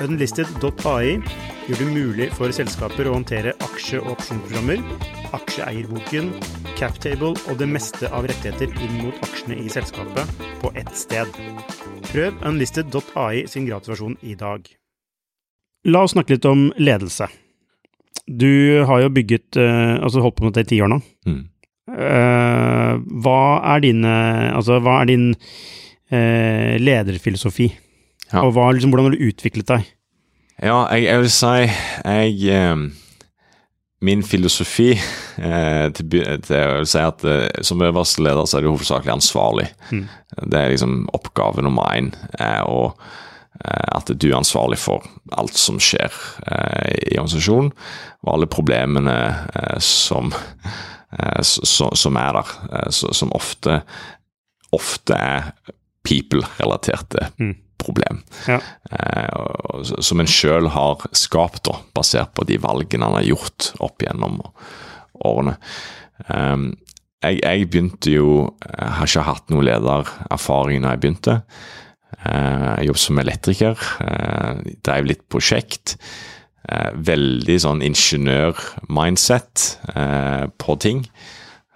[0.00, 1.18] Unlisted.ai
[1.68, 4.80] gjør det mulig for selskaper å håndtere aksje- og opsjonsprogrammer,
[5.36, 6.30] aksjeeierboken,
[6.78, 11.28] captable og det meste av rettigheter inn mot aksjene i selskapet på ett sted.
[12.08, 14.64] Prøv unlisted.ai sin gratisversjon i dag.
[15.92, 17.28] La oss snakke litt om ledelse.
[18.26, 21.00] Du har jo bygget eh, Altså holdt på med det i ti år nå.
[21.26, 21.40] Mm.
[21.90, 22.92] Eh,
[23.24, 23.40] hva
[23.74, 24.12] er dine
[24.54, 27.66] Altså, hva er din eh, lederfilosofi?
[28.32, 28.42] Ja.
[28.46, 29.88] Og hva, liksom, hvordan har du utviklet deg?
[30.62, 32.82] Ja, jeg, jeg vil si jeg eh,
[34.02, 36.06] Min filosofi eh, til,
[36.42, 39.68] til jeg vil si at eh, som øverste leder så er du hovedsakelig ansvarlig.
[39.92, 40.08] Mm.
[40.50, 42.08] Det er liksom oppgave nummer én.
[42.38, 42.98] Eh, og
[43.62, 45.06] eh, at du er ansvarlig for
[45.38, 46.10] alt som skjer
[46.48, 47.70] eh, i organisasjonen,
[48.26, 49.16] og alle problemene
[49.54, 50.34] eh, som,
[51.14, 52.54] eh, så, som er der.
[52.72, 53.82] Eh, som ofte,
[54.74, 55.52] ofte er
[56.02, 57.54] people-relaterte Mm.
[57.82, 58.22] Problem.
[58.48, 58.60] Ja.
[58.90, 64.04] Eh, som en sjøl har skapt, da, basert på de valgene han har gjort opp
[64.04, 64.40] gjennom
[65.22, 65.58] årene.
[66.28, 66.72] Um,
[67.22, 68.26] jeg, jeg begynte jo
[68.62, 71.38] Jeg har ikke hatt noe ledererfaring da jeg begynte.
[72.22, 75.96] Eh, jeg jobbet som elektriker, uh, drev litt prosjekt.
[76.62, 79.64] Eh, veldig sånn ingeniør-mindset
[79.98, 81.00] eh, på ting.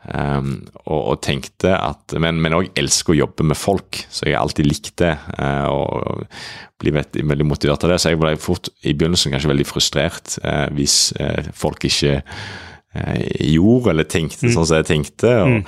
[0.07, 4.37] Um, og, og tenkte at Men men òg elsker å jobbe med folk, så jeg
[4.37, 5.17] har alltid likt det.
[5.35, 6.23] Uh, og
[6.79, 7.99] blir veldig, veldig motivert av det.
[8.03, 12.21] Så jeg ble fort i begynnelsen kanskje veldig frustrert uh, hvis uh, folk ikke
[12.97, 15.67] gjorde eller tenkte sånn som jeg tenkte, og,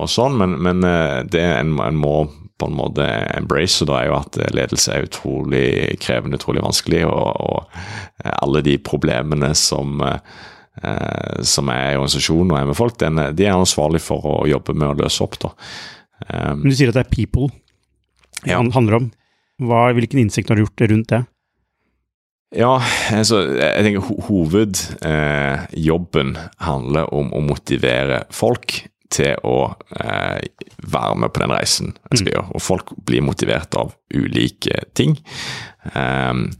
[0.00, 0.38] og sånn.
[0.40, 0.86] Men, men
[1.28, 2.14] det en, en må
[2.56, 5.66] på en måte embrace, og da er jo at ledelse er utrolig
[6.00, 10.00] krevende, utrolig vanskelig, og, og alle de problemene som
[10.82, 14.46] eh, som er i organisasjonen og er med folk, den, de er ansvarlig for å
[14.50, 15.38] jobbe med å løse opp.
[15.42, 15.48] da.
[16.28, 17.48] Um, Men du sier at det er people
[18.44, 18.58] det Ja.
[18.62, 19.10] handler om.
[19.62, 21.24] Hva, hvilken innsikt har du gjort rundt det?
[22.54, 22.78] ja,
[23.10, 28.84] altså, jeg tenker hovedjobben eh, handler om å motivere folk
[29.14, 30.38] til å eh,
[30.86, 32.50] være med på den reisen en skal gjøre.
[32.54, 35.16] Og folk blir motivert av ulike ting.
[35.94, 36.50] Um,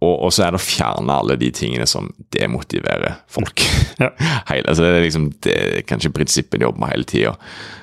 [0.00, 3.64] og, og så er det å fjerne alle de tingene som demotiverer folk.
[4.00, 4.08] Ja.
[4.48, 7.32] Hele, altså det er liksom det er kanskje prinsippet de jobber med hele tida.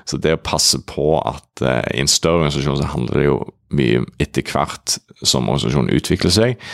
[0.09, 3.35] Så det å passe på at uh, i en større organisasjon så handler det jo
[3.77, 6.65] mye etter hvert som organisasjonen utvikler seg,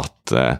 [0.00, 0.56] at eh,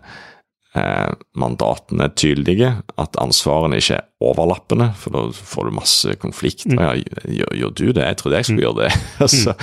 [0.76, 6.66] eh, mandatene tydelige, at ansvarene ikke er overlappende, for da får du masse konflikt.
[6.72, 8.04] Ja, gjør, gjør du det?
[8.04, 9.00] Jeg trodde jeg skulle gjøre det.
[9.26, 9.56] altså,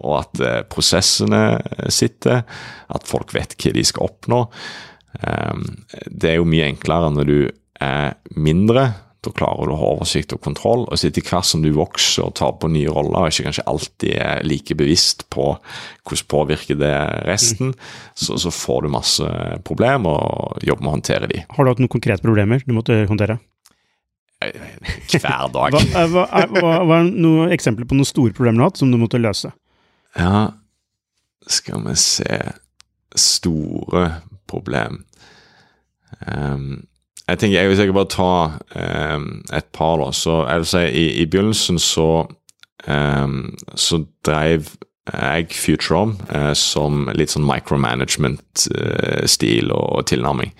[0.00, 1.42] og at eh, prosessene
[1.92, 2.44] sitter,
[2.90, 4.44] at folk vet hva de skal oppnå.
[5.20, 5.64] Um,
[6.06, 7.38] det er jo mye enklere når du
[7.82, 8.90] er mindre.
[9.20, 10.86] Da klarer du å ha oversikt og kontroll.
[10.88, 14.14] Og etter hvert som du vokser og tar på nye roller, og ikke kanskje alltid
[14.16, 15.50] er like bevisst på
[16.08, 16.94] hvordan påvirker det
[17.28, 17.74] resten,
[18.16, 19.34] så, så får du masse
[19.68, 23.02] problemer og jobber med å håndtere de Har du hatt noen konkrete problemer du måtte
[23.10, 23.40] håndtere?
[24.40, 25.74] hver dag.
[25.74, 28.80] Hva, hva, er, hva, hva er noen eksempler på noen store problemer du har hatt,
[28.80, 29.52] som du måtte løse?
[30.16, 30.46] Ja,
[31.50, 32.40] skal vi se
[33.18, 34.04] Store
[34.46, 35.00] problem.
[36.30, 36.86] Ehm,
[37.30, 38.34] jeg tenker, jeg vil sikkert bare ta
[38.80, 40.08] ehm, et par, da.
[40.16, 42.10] Så jeg vil si, i, i begynnelsen så
[42.90, 43.40] ehm,
[43.74, 43.96] Så
[44.26, 44.62] drev
[45.10, 50.52] jeg Futurom eh, som litt sånn micromanagement-stil og, og tilnærming.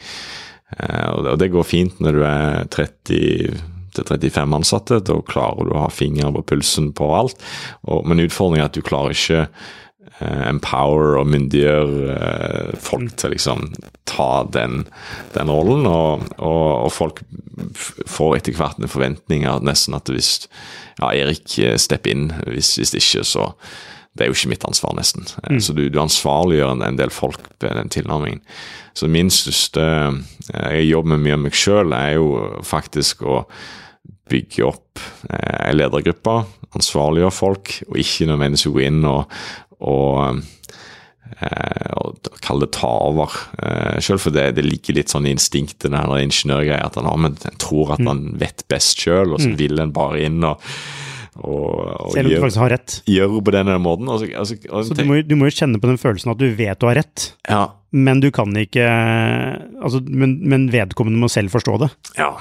[0.76, 3.58] Eh, og, det, og det går fint når du er 30
[3.94, 5.00] til 35 ansatte.
[5.06, 7.38] Da klarer du å ha fingeren på pulsen på alt.
[7.86, 9.50] Og, men utfordringen er at du klarer ikke eh,
[10.20, 13.70] empower og myndiggjøre eh, folk til liksom
[14.10, 14.84] ta den,
[15.34, 15.86] den rollen.
[15.88, 17.22] Og, og, og folk
[18.08, 20.34] får etter hvert en forventninger nesten at hvis
[21.00, 23.50] ja, Erik eh, stepper inn, hvis, hvis ikke, så
[24.18, 25.28] det er jo ikke mitt ansvar, nesten.
[25.46, 25.60] Mm.
[25.62, 28.42] Så du, du ansvarliggjør en, en del folk ved den tilnærmingen.
[28.98, 32.32] Så min største eh, Jeg jobber med mye av meg sjøl, er jo
[32.66, 33.44] faktisk å
[34.30, 36.36] bygge opp eh, en ledergruppe,
[36.76, 39.40] ansvarliggjøre folk, og ikke nødvendigvis gå inn og,
[39.80, 40.42] og
[42.00, 45.34] å og kalle det ta over eh, sjøl, for det, det ligger litt sånn i
[45.34, 49.42] instinktet, den ingeniørgreia, at han, har, men, en tror at han vet best sjøl, og
[49.42, 50.62] så vil en bare inn og
[51.38, 51.66] og,
[52.06, 52.96] og Selv om du faktisk har rett.
[53.10, 54.10] gjør på denne måten.
[54.10, 56.48] Altså, så, og så, du må, du må jo kjenne på den følelsen at du
[56.58, 61.50] vet du har rett, ja, men du kan ikke altså, men, men vedkommende må selv
[61.54, 61.90] forstå det.
[62.18, 62.34] ja.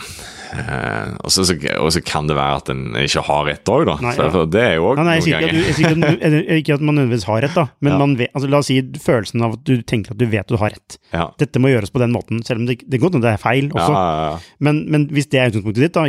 [0.49, 3.95] Eh, og, så, kan det være at en ikke har rett òg, da.
[4.01, 4.29] Nei, ja.
[4.33, 5.59] for det er jo òg jeg noen ikke ganger.
[5.59, 7.99] jeg sier ikke at, ikke at man nødvendigvis har rett, da, men Ja.
[8.01, 10.57] man vet, altså, la oss si følelsen av at du tenker at du vet du
[10.57, 10.97] har rett.
[11.13, 11.27] Ja.
[11.37, 13.69] Dette må gjøres på den måten, selv om det, det er godt det er feil
[13.69, 13.93] Ja, også.
[13.93, 14.55] ja, ja.
[14.65, 16.07] Men, men hvis det er utgangspunktet ditt, da,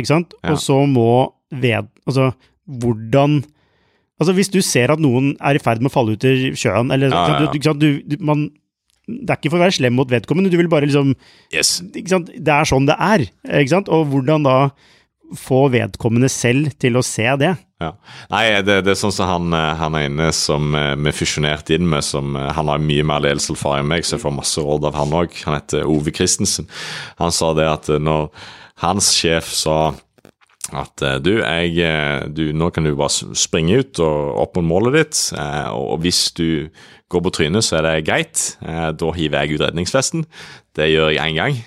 [0.49, 1.11] og så må
[1.51, 2.31] ved Altså,
[2.81, 3.41] hvordan
[4.21, 6.91] Altså, hvis du ser at noen er i ferd med å falle ut i sjøen,
[6.93, 7.73] eller Ja, ja, ja.
[7.73, 8.51] Du, du, du, man
[9.09, 11.15] Det er ikke for å være slem mot vedkommende, du vil bare liksom
[11.49, 11.79] Yes.
[11.81, 13.25] Det er sånn det er?
[13.89, 14.57] Og hvordan da
[15.37, 17.53] få vedkommende selv til å se det.
[17.81, 17.91] Ja.
[18.31, 21.87] Nei, det, det er sånn som han, eh, han ene som eh, vi fusjonerte inn
[21.89, 24.89] med, som eh, han har mye mer ledelseserfaring enn meg, så jeg får masse råd
[24.91, 25.37] av han òg.
[25.47, 26.69] Han heter Ove Christensen.
[27.21, 28.29] Han sa det at når
[28.83, 29.77] hans sjef sa
[30.71, 34.67] at eh, du, jeg, eh, du, nå kan du bare springe ut og opp mot
[34.69, 36.69] målet ditt, eh, og hvis du
[37.11, 38.43] går på trynet, så er det greit.
[38.61, 40.23] Da hiver jeg ut redningsvesten.
[40.77, 41.57] Det gjør jeg én gang.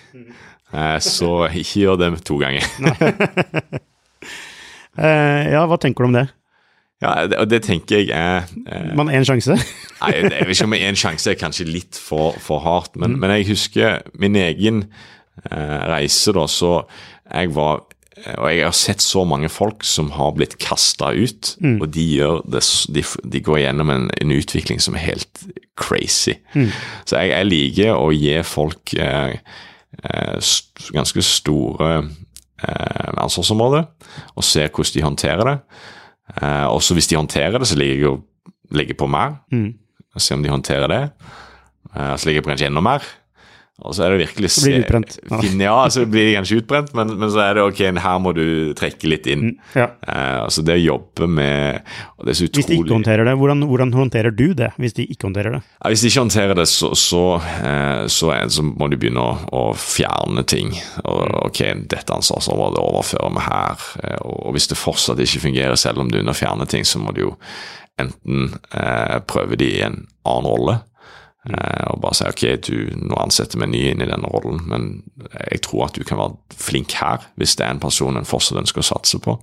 [1.05, 2.65] Så ikke gjør det to ganger.
[4.95, 6.29] Ja, hva tenker du om det?
[7.05, 9.57] Ja, det, og det tenker jeg er eh, Man én sjanse?
[10.01, 13.33] Nei, jeg vet ikke om en sjanse er kanskje litt for, for hardt, men, men
[13.35, 16.77] jeg husker min egen eh, reise, da, så
[17.27, 17.85] jeg var
[18.39, 22.05] Og jeg har sett så mange folk som har blitt kasta ut, og de
[22.47, 22.61] det
[22.95, 23.03] de,
[23.33, 25.43] de går gjennom en, en utvikling som er helt
[25.77, 26.37] crazy.
[27.05, 29.35] Så jeg, jeg liker å gi folk eh,
[30.05, 31.91] eh, st ganske store
[32.63, 33.89] eh, ansvarsområder,
[34.37, 35.57] og se hvordan de håndterer det.
[36.41, 38.23] Eh, også hvis de håndterer det, så liker jeg å
[38.79, 39.41] legge på mer.
[40.15, 41.03] Og se om de håndterer det.
[41.95, 43.03] Eh, så ligger jeg på kanskje enda mer.
[43.83, 45.17] Og så er det virkelig Så blir utbrent.
[45.27, 45.39] Ja.
[45.65, 48.71] Ja, så blir de kanskje utbrent, men, men så er det ok, her må du
[48.79, 49.57] trekke litt inn.
[49.75, 49.89] Ja.
[50.07, 51.81] Eh, altså det å jobbe med
[52.15, 54.71] og det er så Hvis de ikke utrolig håndterer det, hvordan, hvordan håndterer du det?
[54.79, 55.63] Hvis de ikke håndterer det?
[55.67, 59.27] ja, Hvis de ikke håndterer det, så, så, eh, så, er, så må de begynne
[59.27, 60.71] å, å fjerne ting.
[61.03, 63.87] Og, ok, dette ansvarsområdet overfører vi her.
[64.05, 66.87] Eh, og, og hvis det fortsatt ikke fungerer selv om du begynner å fjerne ting,
[66.87, 67.37] så må du jo
[67.99, 70.79] enten eh, prøve de i en annen rolle.
[71.45, 74.87] Eh, og bare si ok, du, nå ansetter vi ny inn i denne rollen, men
[75.51, 78.63] jeg tror at du kan være flink her, hvis det er en person en fortsatt
[78.63, 79.37] ønsker å satse på.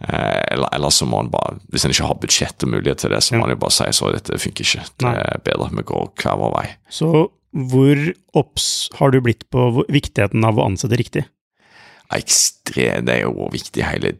[0.00, 3.12] Eh, eller, eller så må en bare, hvis en ikke har budsjett og mulighet til
[3.12, 4.86] det, så må en jo bare si så dette funker ikke.
[5.02, 6.66] Det er bedre at vi går hver vår vei.
[6.88, 7.10] Så
[7.50, 8.00] hvor
[8.38, 8.70] obs
[9.00, 11.26] har du blitt på viktigheten av å ansette riktig?
[12.14, 14.16] Ekstre, det er jo viktig hele,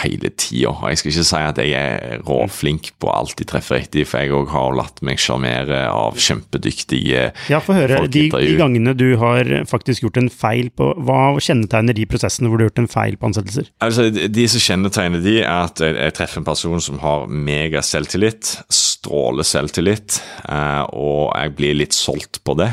[0.00, 0.72] hele tida.
[0.88, 4.34] Jeg skal ikke si at jeg er råflink på alt de treffer riktig, for jeg
[4.34, 8.02] òg har latt meg sjarmere av kjempedyktige Ja, få høre.
[8.10, 12.58] De, de gangene du har faktisk gjort en feil på Hva kjennetegner de prosessene hvor
[12.58, 13.70] du har gjort en feil på ansettelser?
[13.84, 18.56] Altså, De som kjennetegner de, er at jeg, treffer en person som har mega selvtillit,
[18.72, 22.72] stråler selvtillit, eh, og jeg blir litt solgt på det.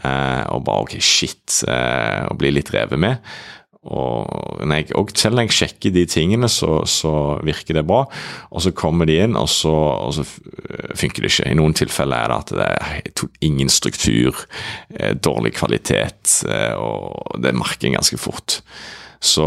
[0.00, 3.20] Eh, og bare ok, shit, eh, og blir litt revet med.
[3.80, 7.12] Og, når jeg, og selv når jeg sjekker de tingene, så, så
[7.46, 8.02] virker det bra.
[8.52, 11.48] Og så kommer de inn, og så, og så funker det ikke.
[11.48, 14.44] I noen tilfeller er det at det er ingen struktur,
[14.92, 18.60] eh, dårlig kvalitet, eh, og det merker jeg ganske fort.
[19.20, 19.46] Så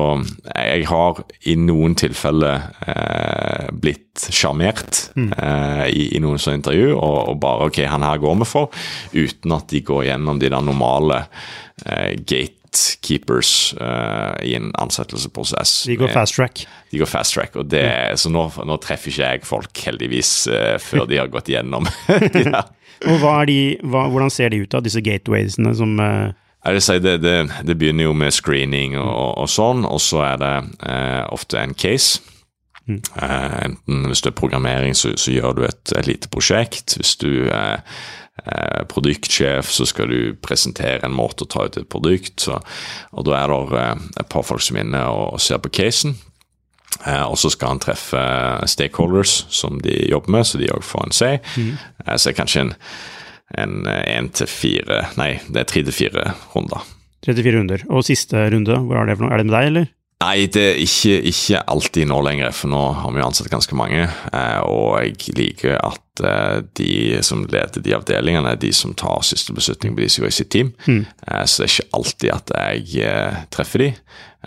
[0.54, 7.18] jeg har i noen tilfeller eh, blitt sjarmert eh, i, i noen sånne intervju, og,
[7.32, 8.84] og bare ok, han her går vi for,
[9.14, 11.24] uten at de går gjennom de der normale
[11.86, 12.14] eh,
[12.74, 15.84] gatekeepers uh, i en ansettelsesprosess.
[15.88, 16.68] De går fast track.
[16.92, 20.78] De går fast track, og det, så nå, nå treffer ikke jeg folk, heldigvis, uh,
[20.82, 21.88] før de har gått gjennom
[22.46, 22.66] ja.
[23.04, 26.32] Og de, hva, hvordan ser de ut, da, disse gatewaysene som uh...
[26.80, 30.52] Si det, det, det begynner jo med screening og, og sånn, og så er det
[30.88, 32.22] eh, ofte en case.
[32.88, 36.96] Eh, enten hvis det er programmering, så, så gjør du et, et lite prosjekt.
[36.96, 37.52] Hvis du
[38.42, 42.46] eh, produktsjef, så skal du presentere en måte å ta ut et produkt.
[42.48, 42.60] Så,
[43.12, 46.18] og da er det eh, et par folk som er inne og, ser på casen.
[47.06, 48.24] Eh, og så skal han treffe
[48.70, 51.42] stakeholders som de jobber med, så de òg får en say.
[51.58, 51.76] Mm.
[52.14, 52.78] så det er kanskje en
[53.54, 56.86] en én til fire Nei, det er tre til fire runder.
[57.24, 57.84] 34 runder.
[57.94, 59.34] Og siste runde, hvor er det for noe?
[59.36, 59.92] Er det med deg, eller?
[60.24, 63.76] Nei, det er ikke, ikke alltid nå lenger, for nå har vi jo ansatt ganske
[63.76, 64.06] mange.
[64.08, 66.94] Eh, og jeg liker at eh, de
[67.28, 70.38] som leder de avdelingene, er de som tar siste beslutning på de som går i
[70.38, 70.72] sitt team.
[70.88, 71.04] Mm.
[71.44, 73.90] så det er ikke alltid at jeg eh, treffer de.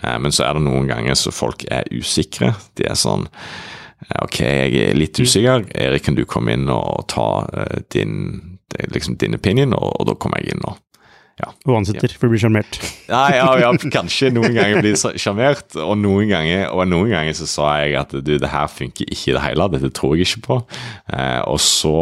[0.03, 2.53] Eh, men så er det noen ganger så folk er usikre.
[2.77, 5.69] De er sånn eh, Ok, jeg er litt usikker.
[5.77, 8.57] Erik, kan du komme inn og ta eh, din,
[8.93, 9.77] liksom din opinion?
[9.77, 10.81] Og, og da kommer jeg inn og
[11.37, 11.51] ja.
[11.67, 12.79] Og ansetter, for å bli sjarmert.
[13.09, 17.49] Ja, ja, ja, kanskje noen ganger blir sjarmert, og noen ganger og noen ganger så
[17.49, 20.45] sa jeg at du, det her funker ikke i det hele, dette tror jeg ikke
[20.47, 20.57] på.
[21.13, 21.93] Eh, og så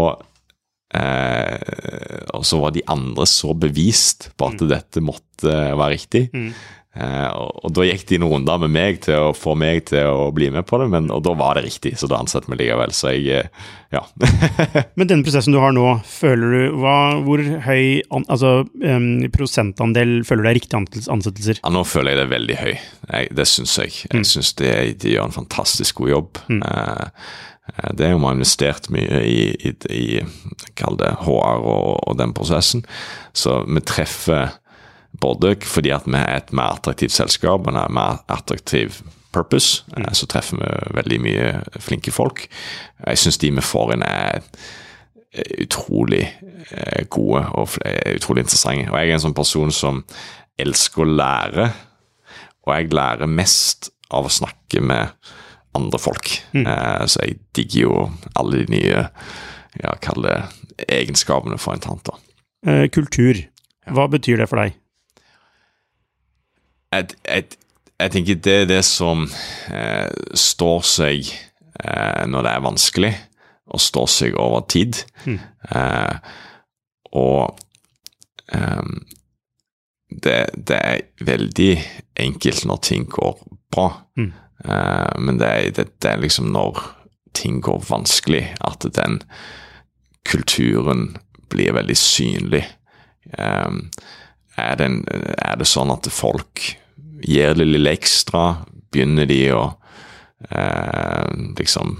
[0.96, 6.24] eh, Og så var de andre så bevist på at dette måtte være riktig.
[6.96, 10.08] Eh, og, og da gikk de noen runder med meg til å få meg til
[10.08, 12.60] å bli med på det, men, og da var det riktig, så da ansatte vi
[12.62, 12.94] likevel.
[12.96, 14.02] Så jeg eh, ja.
[14.98, 20.18] Men denne prosessen du har nå, føler du hva, Hvor høy an, altså, um, prosentandel
[20.28, 21.62] føler du er riktige ansettelser?
[21.62, 22.72] Ja, nå føler jeg det er veldig høy.
[22.75, 23.98] Jeg, det syns jeg.
[24.12, 24.72] Jeg syns de,
[25.04, 26.42] de gjør en fantastisk god jobb.
[26.48, 26.64] Mm.
[26.72, 27.30] eh,
[27.98, 32.36] det er jo man investert mye i, i, i kall det HR og, og den
[32.38, 32.86] prosessen.
[33.36, 34.54] Så vi treffer
[35.22, 39.01] både fordi at vi er et mer attraktivt selskap og en mer attraktiv
[39.36, 40.07] purpose, mm.
[40.15, 41.48] så treffer vi veldig mye
[41.84, 42.45] flinke folk.
[43.05, 44.43] Jeg syns de vi får inn er
[45.60, 47.75] utrolig eh, gode og
[48.15, 48.88] utrolig interessante.
[48.91, 50.03] Og jeg er en sånn person som
[50.62, 51.65] elsker å lære,
[52.65, 55.12] og jeg lærer mest av å snakke med
[55.75, 56.31] andre folk.
[56.55, 56.69] Mm.
[57.12, 57.95] så jeg digger jo
[58.39, 59.01] alle de nye
[59.81, 60.38] ja, kall det
[60.88, 62.13] egenskapene for en tant.
[62.65, 63.41] Eh, kultur,
[63.91, 64.77] hva betyr det for deg?
[66.94, 67.58] Jeg, jeg,
[68.00, 69.25] jeg tenker det er det som
[69.72, 71.30] eh, står seg
[71.82, 73.13] eh, når det er vanskelig,
[73.65, 75.01] og står seg over tid.
[75.25, 76.15] Eh,
[77.15, 77.58] og
[78.54, 79.06] ehm,
[80.12, 81.72] det, det er veldig
[82.22, 83.39] enkelt når ting går
[83.74, 84.32] bra, Mm.
[84.63, 86.80] Eh, men det er, det, det er liksom når
[87.36, 89.20] ting går vanskelig, at den
[90.25, 91.18] kulturen
[91.51, 92.63] blir veldig synlig.
[93.38, 93.89] Ehm,
[94.58, 95.00] er, det en,
[95.38, 96.64] er det sånn at folk
[97.26, 98.66] gir det lille ekstra?
[98.94, 99.64] Begynner de å
[100.50, 101.96] eh, liksom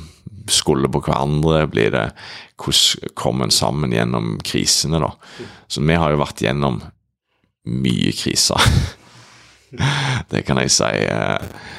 [0.52, 1.66] skulder på hverandre?
[1.72, 2.06] Blir det
[2.56, 5.12] Hvordan kommer en sammen gjennom krisene, da?
[5.68, 6.80] Så vi har jo vært gjennom
[7.68, 8.62] mye kriser.
[10.32, 10.92] det kan jeg si.
[11.10, 11.74] eh,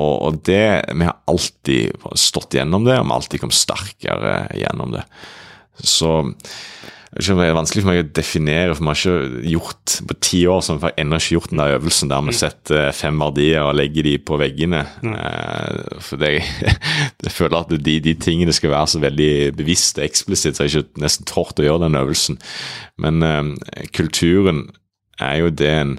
[0.00, 4.36] Og, og det Vi har alltid stått gjennom det, og vi har alltid kommet sterkere
[4.56, 5.02] gjennom det.
[5.82, 6.14] Så
[7.20, 10.38] ikke det er vanskelig for meg å definere, for vi har ikke gjort på ti
[10.48, 13.66] år så har vi ennå ikke gjort den der øvelsen der vi setter fem verdier
[13.66, 14.80] og legger de på veggene.
[15.04, 16.30] Eh, for det,
[17.26, 20.72] jeg føler at de, de tingene skal være så veldig bevisst og eksplisitt, så jeg
[20.72, 22.40] har ikke nesten tort å gjøre den øvelsen.
[23.04, 23.52] Men eh,
[23.92, 24.70] kulturen
[25.20, 25.96] er jo det en,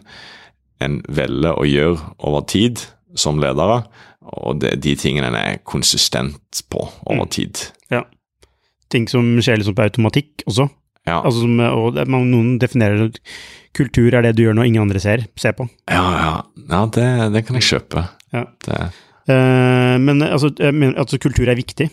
[0.82, 3.84] en velger å gjøre over tid som ledere,
[4.34, 7.68] og det, de tingene en er konsistent på over tid.
[7.94, 8.08] Ja.
[8.90, 10.74] Ting som skjer liksom på automatikk også.
[11.08, 11.20] Ja.
[11.20, 13.18] Altså og noen definerer at
[13.76, 15.66] kultur er det du gjør når ingen andre ser, ser på.
[15.90, 16.36] Ja, ja.
[16.70, 18.06] ja det, det kan jeg kjøpe.
[18.34, 18.46] Ja.
[18.66, 18.78] Det,
[19.24, 21.90] Eh, men altså, mener, altså, kultur er viktig.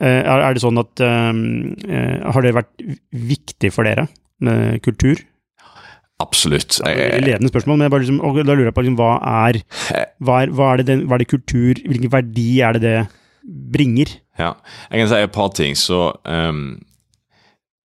[0.00, 2.70] Uh, er, er det sånn at uh, eh, Har det vært
[3.12, 4.06] viktig for dere
[4.40, 5.20] med kultur?
[6.20, 6.78] absolutt.
[6.84, 9.12] Ledende spørsmål, men liksom, da lurer jeg på liksom, hva,
[9.48, 9.58] er,
[10.20, 12.96] hva, er, hva, er det den, hva er det kultur Hvilken verdi er det det
[13.72, 14.12] bringer?
[14.36, 14.50] ja.
[14.90, 15.76] jeg kan si et par ting.
[15.76, 16.80] Så ehm,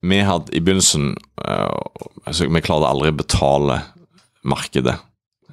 [0.03, 1.13] vi hadde i begynnelsen
[1.47, 1.69] eh,
[2.25, 3.79] altså, Vi klarte aldri å betale
[4.45, 4.97] markedet.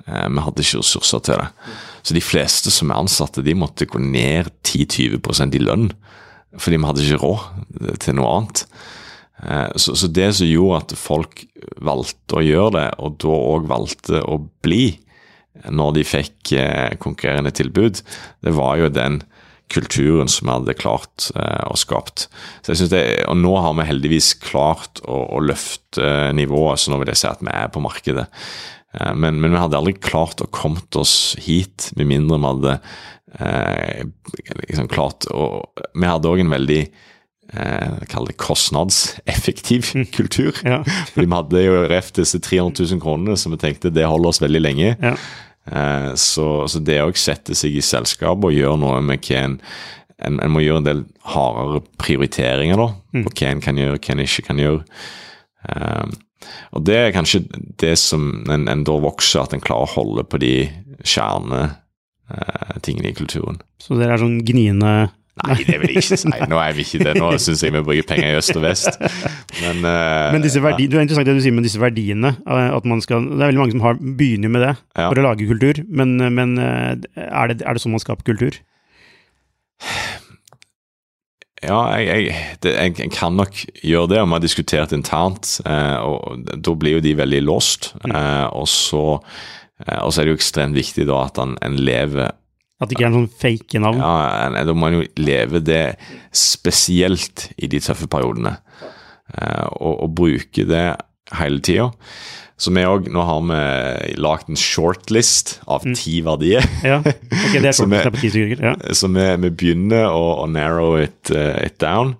[0.06, 1.76] Eh, vi hadde ikke ressurser til det.
[2.02, 5.92] Så de fleste som er ansatte, de måtte gå ned 10-20% i lønn.
[6.58, 8.66] Fordi vi hadde ikke råd til noe annet.
[9.42, 11.46] Eh, Så, så det som gjorde at folk
[11.80, 14.98] valgte å gjøre det, og da òg valgte å bli
[15.68, 16.54] når de fikk
[16.98, 18.00] konkurrerende tilbud,
[18.42, 19.18] det var jo den
[19.72, 22.26] kulturen som vi hadde klart eh, å skapt.
[22.62, 26.92] Så jeg synes det, Og nå har vi heldigvis klart å, å løfte nivået, så
[26.92, 28.28] nå vil jeg si at vi er på markedet.
[28.98, 32.76] Eh, Men, men vi hadde aldri klart å kommet oss hit med mindre vi hadde
[33.40, 34.04] eh,
[34.68, 35.64] liksom klart å
[35.96, 36.82] Vi hadde òg en veldig
[37.52, 40.52] eh, kall det kostnadseffektiv kultur.
[40.64, 40.82] Ja.
[41.14, 44.42] Fordi vi hadde jo ref disse 300 000 kronene, så vi tenkte det holder oss
[44.42, 44.92] veldig lenge.
[45.00, 45.16] Ja.
[45.70, 49.60] Eh, så, så det òg setter seg i selskapet og gjør noe med hva en
[50.22, 51.00] en, en må gjøre en del
[51.32, 52.88] hardere prioriteringer da,
[53.24, 54.82] på hva en kan gjøre, hva en ikke kan gjøre.
[55.68, 56.06] Eh,
[56.74, 57.38] og det er kanskje
[57.82, 60.54] det som en, en da vokser, at en klarer å holde på de
[61.02, 63.56] kjernetingene i kulturen.
[63.82, 64.92] Så dere er sånn gniende
[65.32, 66.28] Nei, det vil jeg ikke si.
[66.52, 67.14] Nå er vi ikke det.
[67.16, 68.98] Nå syns jeg vi bruker penger i øst og vest.
[69.62, 72.34] Men, uh, Men disse verdi, det er interessant det du sier med disse verdiene.
[72.44, 75.06] eh, At man skal, det er veldig mange som har, begynner med det Ja.
[75.08, 78.60] for å lage kultur, men, men eh, er, det, er det sånn man skaper kultur?
[81.62, 83.54] Ja, jeg, jeg, det, jeg, kan nok
[83.86, 85.60] gjøre det, og vi har diskutert internt.
[85.64, 87.92] Eh, og Da blir jo de veldig låst.
[88.04, 89.02] Eh, og, så,
[89.86, 92.34] eh, og så er det jo ekstremt viktig da at en lever
[92.82, 94.00] At det ikke er en sånn fake navn?
[94.02, 95.82] ja, nei, Da må en jo leve det
[96.34, 98.56] spesielt i de tøffe periodene.
[99.32, 100.86] Eh, og, og bruke det
[101.38, 101.88] hele tida.
[102.62, 103.60] Så vi òg Nå har vi
[104.22, 106.62] lagd en shortlist av ti verdier.
[106.86, 108.62] Ja, ok, det er Så vi- er stykker.
[108.62, 108.74] Ja.
[108.94, 112.16] Så vi, vi begynner å, å narrow it, uh, it down.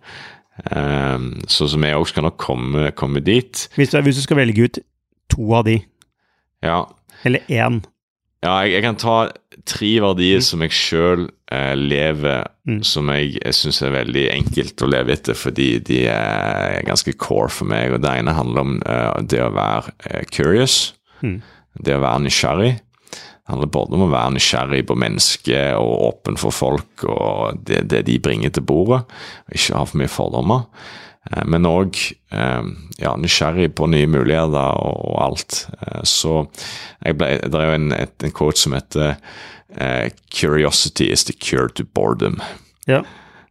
[0.71, 3.67] Um, så, så vi òg skal nok komme, komme dit.
[3.79, 4.83] Hvis, du, hvis du skal velge ut
[5.33, 5.79] to av de,
[6.63, 6.85] Ja,
[7.27, 7.81] eller én
[8.43, 9.17] ja jeg, jeg kan ta
[9.69, 12.77] tre verdier som jeg sjøl eh, lever Mm.
[12.87, 17.49] som jeg, jeg syns er veldig enkelt å leve etter, fordi de er ganske core
[17.51, 17.91] for meg.
[17.91, 21.41] Og Det ene handler om uh, det å være uh, curious, Mm.
[21.83, 22.71] det å være nysgjerrig.
[23.11, 27.83] Det handler både om å være nysgjerrig på mennesket og åpen for folk og det,
[27.91, 29.03] det de bringer til bordet,
[29.51, 30.63] ikke ha for mye fordommer.
[31.31, 31.99] Eh, Men òg
[32.99, 35.67] ja, nysgjerrig på nye muligheter og, alt.
[35.81, 36.47] Eh, Så
[37.05, 39.17] jeg ble, det er jo en, en quote som heter
[39.77, 42.41] eh, 'Curiosity is the cure to boredom'.
[42.87, 43.03] Ja.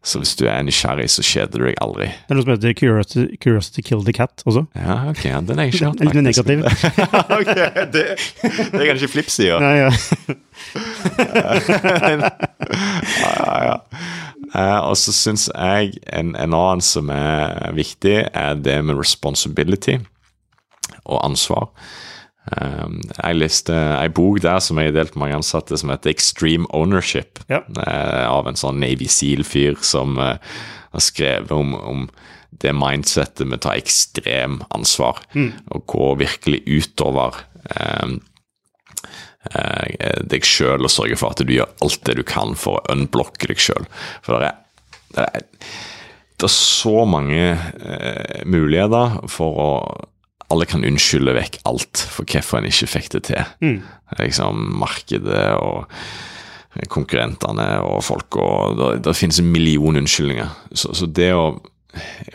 [0.04, 2.08] Så hvis du er nysgjerrig, så kjeder du deg aldri.
[2.10, 4.64] Det er noe som heter Curiosity, Curiosity Kill the Cat også.
[4.74, 6.60] Ja, ok, den har jeg ikke hørt, Litt negativ.
[7.38, 7.52] ok,
[7.94, 8.06] det,
[8.74, 9.58] det er kanskje flipsida.
[9.62, 9.92] Ja, ja.
[13.22, 13.76] ja, ja.
[14.52, 20.00] Eh, og så syns jeg en, en annen som er viktig, er det med responsibility
[21.06, 21.70] og ansvar.
[22.50, 26.66] Um, jeg leste ei bok der som jeg delte med mange ansatte, som heter Extreme
[26.74, 27.40] Ownership.
[27.52, 27.62] Ja.
[27.70, 30.42] Uh, av en sånn Navy Seal-fyr som uh,
[30.92, 32.08] har skrevet om, om
[32.64, 35.22] det mindsettet med å ta ekstrem ansvar.
[35.72, 37.38] Og gå virkelig utover
[37.78, 38.18] um,
[39.54, 39.86] uh,
[40.26, 43.54] deg sjøl og sørge for at du gjør alt det du kan for å unblocke
[43.54, 43.86] deg sjøl.
[44.26, 44.62] For det er,
[45.14, 45.48] det er,
[46.42, 47.54] det er så mange
[48.50, 49.72] muligheter for å
[50.52, 53.80] Alle kan unnskylde vekk alt for hvorfor en ikke fikk det til.
[54.20, 55.88] Liksom Markedet og
[56.92, 60.52] konkurrentene og folk og Det, det finnes en million unnskyldninger.
[60.72, 61.50] Så, så det å,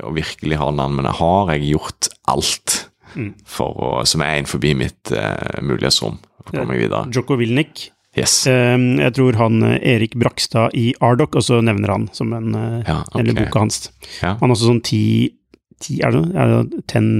[0.05, 2.83] å virkelig ha Men har jeg gjort alt
[3.49, 7.07] for å, som er innenfor mitt eh, mulighetsrom for å komme meg videre?
[7.15, 7.91] Joko Wilnik.
[8.17, 8.47] Yes.
[8.49, 12.55] Eh, jeg tror han eh, Erik Brakstad i Ardoc, og så nevner han som en
[12.57, 13.23] eh, Ja, okay.
[13.23, 13.91] Eller boka hans.
[14.23, 14.37] Ja.
[14.41, 15.03] Han har også sånn ti,
[15.83, 16.37] ti Er det noe?
[16.37, 17.11] Er det ten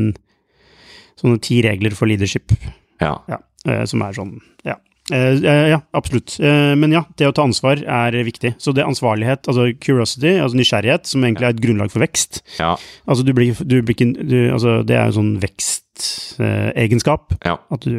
[1.21, 2.53] Sånne ti regler for leadership.
[3.01, 3.15] ja.
[3.29, 4.77] Ja, eh, som er sånn Ja.
[5.13, 6.35] Eh, eh, ja, absolutt.
[6.41, 8.57] Men ja, det å ta ansvar er viktig.
[8.59, 12.43] Så det ansvarlighet, altså curiosity, altså nysgjerrighet, som egentlig er et grunnlag for vekst.
[12.59, 12.73] ja.
[13.07, 17.35] Altså du blir, du blir ikke du, Altså det er jo sånn vekstegenskap.
[17.45, 17.57] ja.
[17.71, 17.91] at du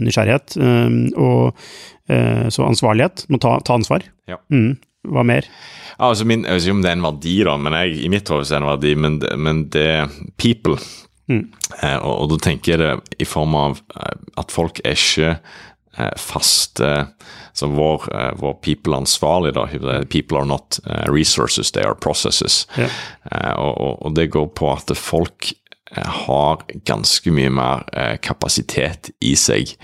[0.00, 0.56] Nysgjerrighet.
[0.56, 1.56] eh, og
[2.52, 3.26] så ansvarlighet.
[3.30, 4.02] Må ta, ta ansvar.
[4.28, 4.36] Ja.
[4.52, 4.76] Mm.
[5.08, 5.44] Hva mer?
[5.98, 8.08] Ja, altså min, jeg vet ikke om det er en verdi, da, men jeg, i
[8.12, 9.88] mitt hode er det en verdi, men men det
[10.40, 10.76] people.
[11.30, 11.46] Mm.
[11.82, 15.30] Eh, og, og da tenker jeg det i form av eh, at folk er ikke
[15.34, 16.92] eh, faste
[17.54, 18.08] Så vår,
[18.40, 19.68] vår people-ansvarlig, da.
[19.70, 22.66] er People are not resources, they are processes.
[22.76, 25.52] Eh, og, og, og det går på at folk
[25.94, 27.84] har ganske mye mer
[28.26, 29.76] kapasitet i seg.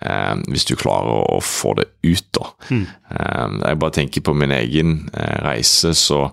[0.00, 2.50] Eh, hvis du klarer å, å få det ut, da.
[2.70, 6.26] Eh, jeg bare tenker på min egen eh, reise, så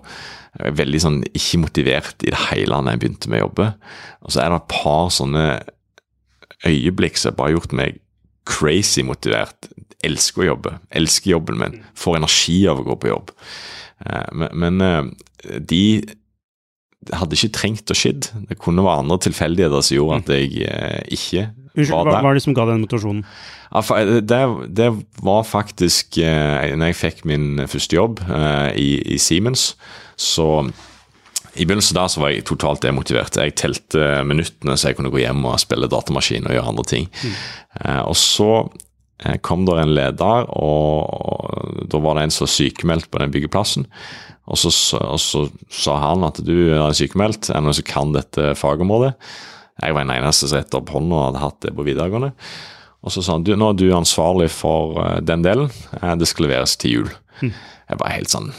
[0.54, 3.70] jeg er veldig sånn ikke motivert i det hele da jeg begynte med å jobbe.
[4.22, 5.46] Og så er det et par sånne
[6.68, 7.98] øyeblikk som har bare gjort meg
[8.48, 9.70] crazy motivert.
[10.04, 13.32] Elsker å jobbe, elsker jobben min, får energi av å gå på jobb.
[14.04, 15.82] Eh, Men, men eh, de
[17.12, 18.14] hadde ikke trengt å skje.
[18.48, 22.44] Det kunne være andre tilfeldigheter som gjorde at jeg eh, ikke Unnskyld, hva, er det
[22.44, 23.24] som ga den motivasjonen?
[24.22, 24.40] Det,
[24.78, 24.88] det
[25.26, 29.72] var faktisk eh, Når jeg fikk min første jobb eh, i, i Siemens,
[30.14, 30.68] så
[31.54, 33.38] i begynnelsen der så var jeg totalt demotivert.
[33.38, 37.06] Jeg telte minuttene så jeg kunne gå hjem og spille datamaskin og gjøre andre ting.
[37.22, 37.34] Mm.
[38.06, 38.50] og så
[39.24, 43.22] eh, kom der en leder, og, og da var det en som var sykemeldt på
[43.22, 43.88] den byggeplassen.
[44.44, 48.14] Og så, og så sa han at du er sykemeldt, er det noen som kan
[48.14, 49.14] dette fagområdet?
[49.82, 52.32] Jeg var den eneste som rette opp hånda og hadde hatt det på videregående.
[53.04, 56.28] Og så sa han du, nå er du ansvarlig for eh, den delen, Eh, det
[56.30, 57.10] skal leveres til jul.
[57.42, 58.52] Jeg var helt sånn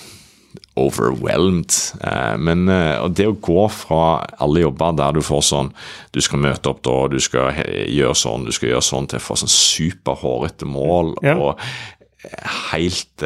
[0.75, 1.71] overwhelmed.
[2.03, 4.01] Eh, men og det å gå fra
[4.43, 5.71] alle jobber der du får sånn
[6.15, 7.55] Du skal møte opp da, du skal
[7.89, 11.35] gjøre sånn, du skal gjøre sånn, til å få sånn superhårete mål Ja.
[11.39, 11.59] og
[12.71, 13.25] helt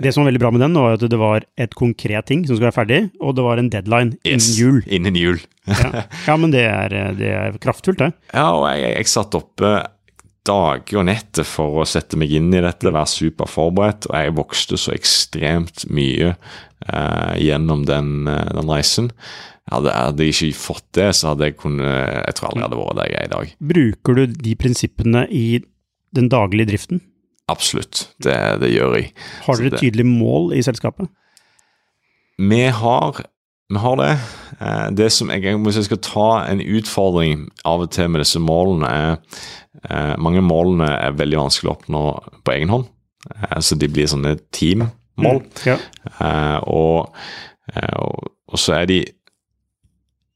[0.00, 2.56] Det som var veldig bra med den, var at det var et konkret ting som
[2.56, 4.82] skulle være ferdig, og det var en deadline innen yes, jul.
[4.86, 5.40] Innen jul.
[5.68, 8.12] Ja, ja men det er, det er kraftfullt, det.
[8.32, 9.74] Ja, og jeg, jeg satt oppe
[10.46, 14.80] dager og netter for å sette meg inn i dette, være superforberedt, og jeg vokste
[14.80, 19.10] så ekstremt mye eh, gjennom den, eh, den reisen.
[19.70, 19.92] Hadde
[20.24, 23.10] jeg ikke fått det, så hadde jeg kunnet Jeg tror aldri jeg hadde vært der
[23.10, 23.52] jeg er i dag.
[23.72, 25.44] Bruker du de prinsippene i
[26.16, 27.04] den daglige driften?
[27.50, 28.06] Absolutt.
[28.22, 29.10] Det, det gjør jeg.
[29.46, 31.10] Har dere et tydelig mål i selskapet?
[32.40, 33.20] Vi har
[33.70, 34.18] vi har det.
[34.60, 38.40] Eh, det som jeg, Hvis jeg skal ta en utfordring av og til med disse
[38.42, 39.12] målene, er
[39.84, 42.02] eh, Mange målene er veldig vanskelig å oppnå
[42.44, 42.88] på egen hånd.
[43.30, 44.90] Eh, så de blir sånne teammål.
[45.44, 45.76] Mm, ja.
[46.66, 47.14] Og,
[47.94, 48.98] og, og så er de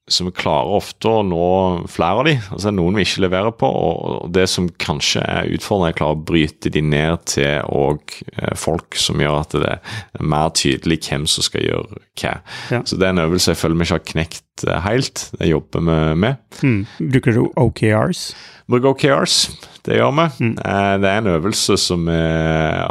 [0.07, 1.45] så vi klarer ofte å nå
[1.89, 3.69] flere av de, altså noen vi ikke leverer på.
[3.69, 8.13] Og det som kanskje er utfordrende, er å klare å bryte de ned til og
[8.35, 12.35] eh, folk som gjør at det er mer tydelig hvem som skal gjøre hva.
[12.69, 12.83] Ja.
[12.85, 15.29] Så det er en øvelse jeg føler vi ikke har knekt eh, helt.
[15.39, 16.43] Det jobber vi med.
[16.61, 16.83] Mm.
[17.01, 18.27] Bruker du OKRs?
[18.69, 19.39] Bruker OKRs.
[19.85, 20.27] Det gjør vi.
[20.41, 20.53] Mm.
[20.65, 22.21] Eh, det er en øvelse som vi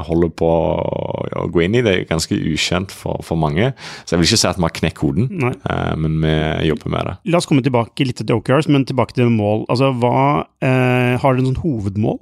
[0.08, 1.82] holder på å gå inn i.
[1.86, 3.72] Det er ganske ukjent for, for mange.
[4.04, 5.54] Så jeg vil ikke si at vi har knekt koden, Nei.
[5.58, 6.36] Eh, men vi
[6.70, 7.16] jobber med det.
[7.34, 9.66] La oss komme tilbake litt til OKRs, men tilbake til mål.
[9.74, 12.22] Altså, hva, eh, Har dere noen hovedmål?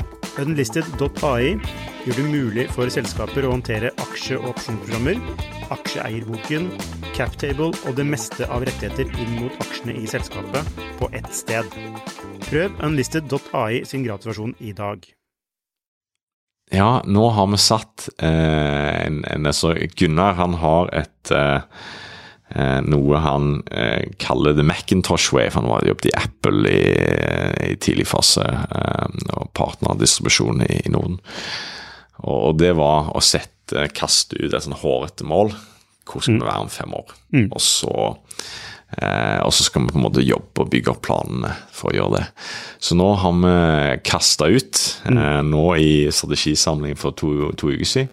[0.39, 1.57] Unlisted.ai
[2.05, 5.17] gjør det mulig for selskaper å håndtere aksje- og opsjonsprogrammer,
[5.75, 6.69] aksjeeierboken,
[7.17, 10.69] captable og det meste av rettigheter inn mot aksjene i selskapet
[11.01, 11.67] på ett sted.
[12.47, 15.03] Prøv unlisted.ai sin gratisversjon i dag.
[16.71, 21.59] Ja, nå har vi satt eh, en, en, altså Gunnar han har et eh,
[22.83, 26.81] noe han eh, kaller The Macintosh Way, for han var jobbet i Apple i,
[27.71, 31.19] i tidlig fase, eh, og partnerdistribusjon i, i Norden.
[32.21, 35.55] Og, det var å sette, kaste ut et sånn hårete mål.
[36.05, 36.49] Hvor skal vi mm.
[36.49, 37.15] være om fem år?
[37.31, 37.47] Mm.
[37.47, 37.95] Og så
[38.97, 41.95] Eh, og så skal vi på en måte jobbe og bygge opp planene for å
[41.95, 42.25] gjøre det.
[42.83, 43.53] Så nå har vi
[44.07, 45.19] kasta ut, mm.
[45.21, 48.11] eh, nå i strategisamlingen for to, to uker siden.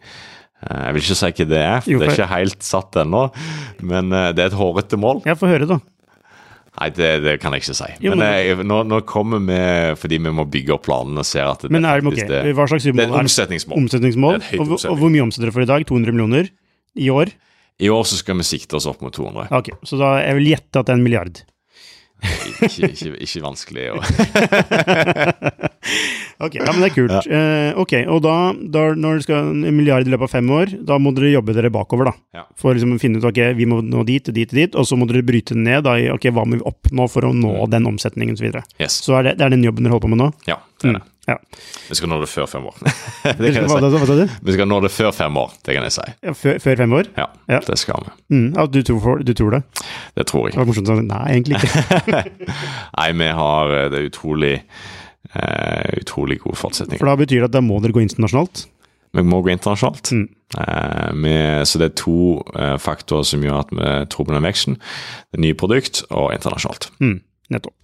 [0.66, 3.28] Eh, jeg vil ikke si hva det er, for det er ikke helt satt ennå.
[3.84, 5.22] Men eh, det er et hårete mål.
[5.28, 5.78] Ja, få høre, da.
[6.78, 7.88] Nei, det, det, kan jeg ikke si.
[8.04, 9.58] Jo, men, men jeg, nå, nå, kommer vi
[9.98, 12.28] fordi vi må bygge opp planene og ser at det, men er, okay.
[12.28, 13.80] det, Hva slags det er et omsetningsmål.
[13.82, 14.38] omsetningsmål.
[14.60, 15.86] Og, og, hvor mye omsetter dere for i dag?
[15.88, 16.50] 200 millioner
[16.94, 17.32] i år?
[17.82, 19.50] I år så skal vi sikte oss opp mot 200.
[19.58, 21.42] Ok, Så da jeg vil gjette at det er en milliard?
[22.18, 23.98] Ikke, ikke, ikke, vanskelig å
[26.38, 27.14] Ok, ja, men det er kult.
[27.26, 27.38] Ja.
[27.38, 30.70] Eh, ok, Og da, da, når det skal en milliard i løpet av fem år,
[30.86, 32.14] da må dere jobbe dere bakover, da.
[32.38, 32.44] Ja.
[32.58, 34.86] For liksom å finne ut ok, vi må nå dit og dit og dit, og
[34.86, 37.54] så må dere bryte ned da i ok, hva må vi oppnå for å nå
[37.56, 37.70] mm.
[37.74, 38.42] den omsetningen osv.
[38.42, 38.62] Så, videre.
[38.78, 39.00] yes.
[39.02, 40.28] så er det, det er den jobben dere holder på med nå?
[40.46, 41.02] Ja, det er det.
[41.02, 41.14] Mm.
[41.28, 41.36] Ja.
[41.88, 42.76] Vi skal nå det før fem år.
[43.40, 44.26] det kan jeg si.
[44.48, 46.06] Vi skal nå det før fem år, det kan jeg si.
[46.24, 47.10] Ja, før, før, fem år?
[47.18, 47.58] Ja, ja.
[47.66, 48.14] det skal vi.
[48.32, 49.62] Mm, ja, du, tror, du, tror, det?
[50.16, 50.56] Det tror jeg.
[50.56, 52.22] Det var morsomt å si nei, egentlig ikke.
[52.98, 54.54] nei, vi har eh, det er utrolig,
[55.34, 57.02] uh, utrolig god forutsetning.
[57.02, 58.64] For da betyr det at da må dere gå internasjonalt?
[59.16, 60.12] Vi må gå internasjonalt.
[60.16, 60.26] Mm.
[60.56, 62.20] Uh, med, så det er to
[62.54, 64.80] uh, faktorer som gjør at vi tror på den veksten.
[65.34, 66.88] Det nye produkt og internasjonalt.
[67.04, 67.18] Mm,
[67.52, 67.76] nettopp.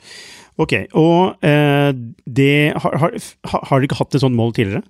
[0.60, 1.90] Ok, og eh,
[2.26, 4.84] det har, har, har, dere ikke hatt et sånt mål tidligere?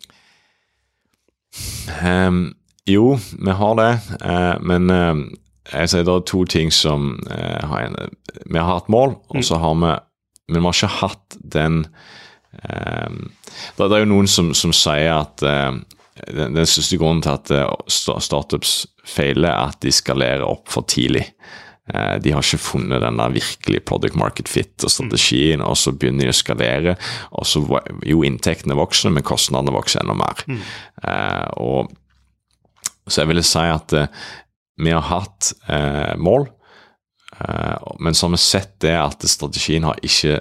[2.04, 2.52] Um,
[2.88, 5.22] jo, vi har det, uh, men uh,
[5.70, 7.96] jeg sier det er to ting som uh, har en,
[8.44, 9.46] Vi har hatt mål, og mm.
[9.46, 9.94] så har vi
[10.52, 11.86] Men vi har ikke hatt den
[12.68, 13.30] um,
[13.78, 18.84] det, er jo noen som, som sier at den, den største grunnen til at startups
[19.08, 21.24] feiler, er at de skalerer opp for tidlig.
[21.92, 25.92] Eh, de har ikke funnet den der virkelig product market fit og strategien, og så
[25.92, 26.96] begynner de å skalere.
[27.32, 27.60] og så
[28.04, 30.44] Jo, inntektene vokser, men kostnadene vokser enda mer.
[30.46, 30.62] Mm.
[31.04, 31.92] Eh, og
[33.06, 34.06] Så jeg ville si at eh,
[34.80, 36.48] vi har hatt eh, mål,
[37.38, 40.40] eh, men så har vi sett det at strategien har ikke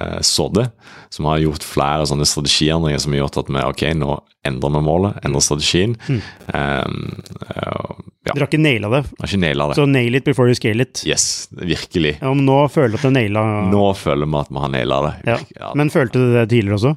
[0.00, 0.68] eh, sådde,
[1.08, 4.82] som har gjort flere sånne strategiendringer som har gjort at vi ok, nå endrer vi
[4.86, 5.96] målet, endrer strategien.
[6.06, 6.20] Mm.
[6.52, 7.00] Um,
[7.50, 8.34] uh, ja.
[8.34, 9.02] Dere har ikke naila det?
[9.18, 9.78] Har ikke naila det.
[9.78, 11.02] Så nail it before you scale it.
[11.06, 12.16] Yes, virkelig.
[12.20, 15.02] Ja, men nå føler du at du naila Nå føler vi at vi har naila
[15.08, 15.12] det.
[15.32, 15.40] Ja.
[15.58, 15.74] Ja.
[15.78, 16.96] Men følte du det tidligere også?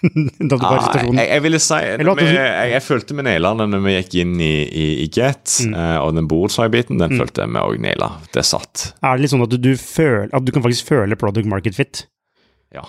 [0.50, 3.66] da du var i jeg, jeg ville si vi, jeg, jeg, følte vi naila det
[3.68, 5.74] når vi gikk inn i, i, i Get, mm.
[6.00, 7.20] og den boredside-biten, den mm.
[7.20, 8.08] følte jeg vi òg naila.
[8.32, 8.86] Det satt.
[9.04, 12.06] Er det litt sånn at du, føler, at du kan faktisk føle product market fit?
[12.74, 12.84] Ja,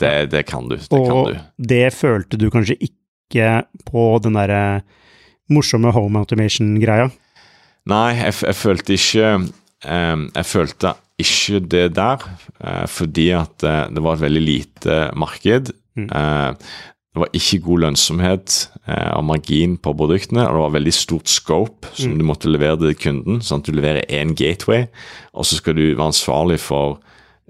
[0.00, 0.76] det, det kan du.
[0.76, 1.40] Det og kan du.
[1.72, 4.82] det følte du kanskje ikke på den derre
[5.52, 7.10] morsomme home automation-greia?
[7.86, 12.24] Nei, jeg, jeg, følte ikke um, Jeg følte ikke det der,
[12.64, 15.70] uh, fordi at det var et veldig lite marked.
[15.96, 16.08] Mm.
[17.16, 21.30] Det var ikke god lønnsomhet eh, av margin på produktene, og det var veldig stort
[21.32, 22.18] scope som Mm.
[22.20, 23.38] du måtte levere til kunden.
[23.40, 24.84] sånn at Du leverer én gateway,
[25.32, 26.98] og så skal du være ansvarlig for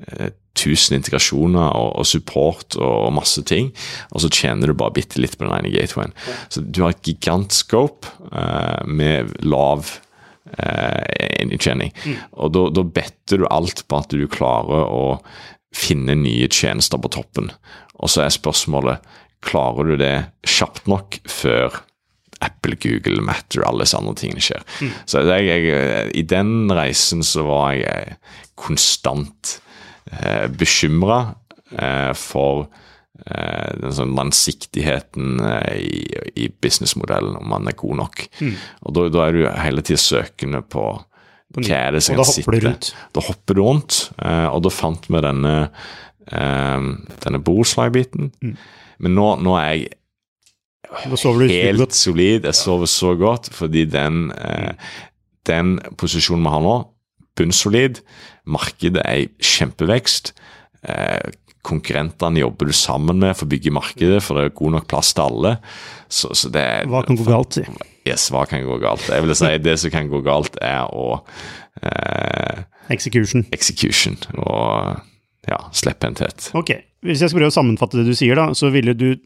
[0.07, 3.73] eh, 1000 integrasjoner og, og support og, masse ting,
[4.13, 6.17] og så tjener du bare bitte litt på den ene gatewayen.
[6.49, 9.87] Så du har et gigantscope uh, med lav
[10.57, 11.05] uh,
[11.43, 11.93] inntjening.
[12.35, 15.19] Og da, better du alt på at du klarer å
[15.77, 17.51] finne nye tjenester på toppen.
[18.01, 19.05] Og så er spørsmålet
[19.47, 20.15] klarer du det
[20.49, 21.83] kjapt nok før
[22.45, 24.65] Apple, Google, Matter, alle disse andre tingene skjer.
[25.09, 28.19] Så jeg, jeg, i den reisen så var jeg
[28.61, 29.57] konstant
[30.13, 31.19] eh, bekymra
[31.73, 32.67] eh, for
[33.27, 36.01] eh, den sånn langsiktigheten eh, i,
[36.47, 38.25] i businessmodellen, om man er god nok.
[38.87, 40.89] Og da, da er du hele tida søkende på
[41.57, 42.59] hva er det som kan sitte.
[42.65, 42.91] rundt.
[43.15, 45.53] Da hopper du rundt, og da fant vi denne,
[46.27, 48.33] denne boreslide-biten.
[48.43, 48.57] Mm.
[49.07, 49.87] Men nå, nå er jeg
[51.77, 52.45] helt solid.
[52.47, 54.73] Jeg sover så godt fordi den, eh,
[55.47, 56.77] den posisjonen vi har nå,
[57.37, 58.01] bunnsolid.
[58.47, 60.33] Markedet er i kjempevekst.
[60.87, 61.33] Eh,
[61.67, 65.11] konkurrentene jobber du sammen med for å bygge markedet, for det er god nok plass
[65.17, 65.57] til alle.
[66.07, 67.59] Så, så det Hva kan gå galt?
[67.59, 67.65] si?
[68.07, 69.09] Yes, hva kan gå galt?
[69.11, 71.25] Jeg vil si Det som kan gå galt, er å
[71.83, 72.63] eh,
[72.95, 73.43] Execution.
[73.51, 75.01] execution og
[75.51, 76.53] ja, slepphendthet.
[76.59, 76.71] Ok,
[77.07, 79.17] Hvis jeg skal prøve å sammenfatte det du sier, da, så ville du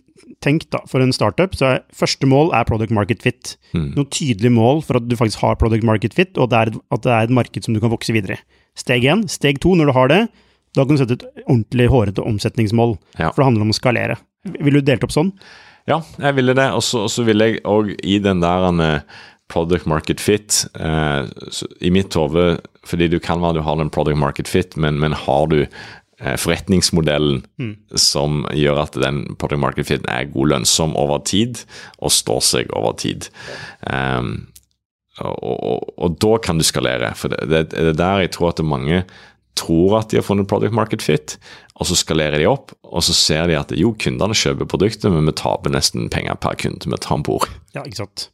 [0.44, 3.54] tenkt da, for en startup, så er første mål er product market fit.
[3.72, 3.92] Mm.
[3.96, 7.04] Noen tydelige mål for at du faktisk har product market fit, og det er, at
[7.04, 8.42] det er et marked som du kan vokse videre i.
[8.78, 9.26] Steg én.
[9.30, 10.20] Steg to, når du har det,
[10.76, 12.94] da kan du sette et ordentlig hårete omsetningsmål.
[13.18, 13.32] Ja.
[13.32, 14.20] For det handler om å skalere.
[14.60, 15.34] Ville du delt opp sånn?
[15.90, 16.68] Ja, jeg ville det.
[16.76, 21.90] Og så ville jeg òg i den der eh, product market fit eh, så, I
[21.94, 25.50] mitt hode, fordi du kan være du har den product market fit, men, men har
[25.50, 27.42] du eh, forretningsmodellen
[27.98, 31.64] som gjør at den product market fiten er god lønnsom over tid,
[31.98, 33.28] og står seg over tid.
[33.82, 34.50] Um,
[35.20, 37.12] og, og, og da kan du skalere.
[37.18, 39.04] For det, det, det er der jeg tror at mange
[39.60, 41.36] tror at de har funnet product market fit,
[41.80, 45.28] og så skalerer de opp, og så ser de at jo, kundene kjøper produktet, men
[45.28, 47.48] vi taper nesten penger per kunde vi tar om bord.
[47.76, 48.28] Ja, ikke sant.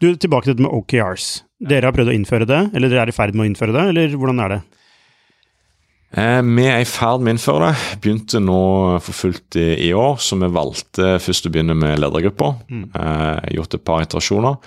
[0.00, 1.30] Du, Tilbake til dette med OKRs.
[1.70, 3.88] Dere har prøvd å innføre det, eller dere er i ferd med å innføre det,
[3.92, 4.60] eller hvordan er det?
[6.18, 7.98] Eh, vi er i ferd med å innføre det.
[8.02, 8.62] Begynte nå
[9.04, 12.56] for fullt i, i år, så vi valgte først å begynne med ledergrupper.
[12.70, 14.58] Eh, gjort et par iterasjoner.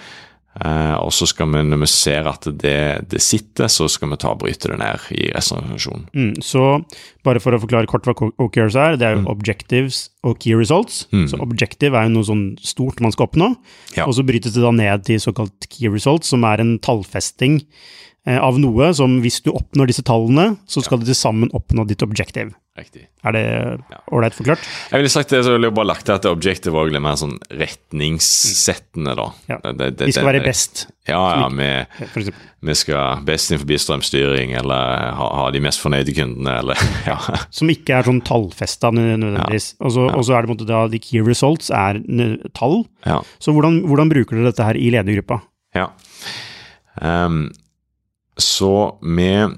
[0.62, 2.76] Eh, og så skal vi, når vi ser at det,
[3.10, 6.04] det sitter, så skal vi ta og bryte det ned i resten av organisasjonen.
[6.14, 6.66] Mm, så
[7.26, 8.14] bare for å forklare kort hva
[8.46, 11.08] OKRs er, det er jo objectives og key results.
[11.10, 13.50] Så objective er jo noe sånn stort man skal oppnå,
[13.98, 14.06] Ja.
[14.06, 17.64] og så brytes det da ned til såkalt key results, som er en tallfesting
[18.26, 22.02] av noe som hvis du oppnår disse tallene, så skal du til sammen oppnå ditt
[22.06, 22.54] objective.
[22.74, 23.04] Riktig.
[23.22, 23.42] Er det
[24.10, 24.64] ålreit forklart?
[24.90, 27.20] Jeg ville sagt det, så ville jeg bare lagt til at objective var litt mer
[27.20, 29.28] sånn retningssettende, da.
[29.52, 29.58] Ja.
[29.64, 32.32] Det- det- Vi skal være best, Ja, ja, vi,
[32.64, 37.18] vi skal best innenfor strømstyring, eller ha, ha de mest fornøyde kundene, eller ja.
[37.52, 39.76] Som ikke er sånn tallfesta nødvendigvis.
[39.82, 42.00] Og så er det på en måte da de key results er
[42.56, 42.86] tall.
[43.06, 43.20] ja.
[43.40, 45.42] Så hvordan, hvordan bruker dere dette her i ledergruppa?
[45.76, 45.90] Ja.
[47.02, 47.52] Ehm,
[48.38, 49.58] så med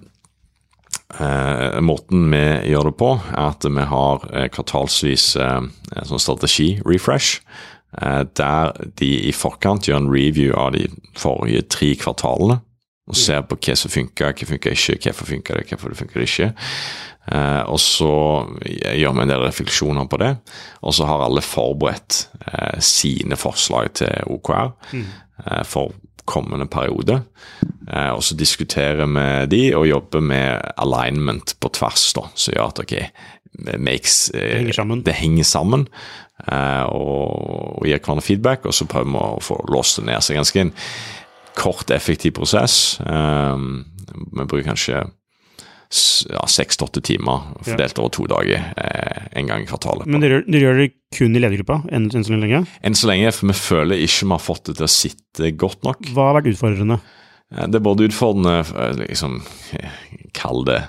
[1.19, 5.61] eh, Måten vi gjør det på, er at vi har eh, kvartalsvis eh,
[6.09, 7.41] sånn strategi-refresh.
[8.01, 12.61] Eh, der de i forkant gjør en review av de forrige tre kvartalene.
[13.05, 16.23] Og ser på hva som funker, hva funker ikke, hvorfor funker det, hvorfor det funker
[16.25, 16.47] ikke.
[17.31, 18.13] Eh, og så
[18.65, 20.31] gjør vi en del refleksjoner på det.
[20.85, 25.93] Og så har alle forberedt eh, sine forslag til OKR eh, for
[26.25, 27.21] kommende periode.
[27.89, 32.71] Eh, og så diskuterer vi de og jobber med alignment på tvers, da, som gjør
[32.73, 32.95] at ok,
[33.79, 35.03] makes, eh, Det henger sammen.
[35.05, 35.87] Det henger sammen
[36.51, 40.21] eh, og, og gir hverandre feedback, og så prøver vi å få låst det ned.
[40.21, 40.73] Så ganske en
[41.55, 42.99] kort, effektiv prosess.
[42.99, 43.57] Eh,
[44.15, 45.05] vi bruker kanskje
[45.91, 50.07] seks til åtte timer fordelt over to dager eh, en gang i kvartalet.
[50.09, 52.63] Men dere, dere gjør det kun i ledergruppa enn enn så lenge?
[52.81, 55.83] enn så lenge, for vi føler ikke vi har fått det til å sitte godt
[55.87, 56.01] nok.
[56.15, 56.99] Hva har vært utfordrende?
[57.53, 59.39] Eh, Det er både utfordrende, eh, liksom,
[60.33, 60.81] kall det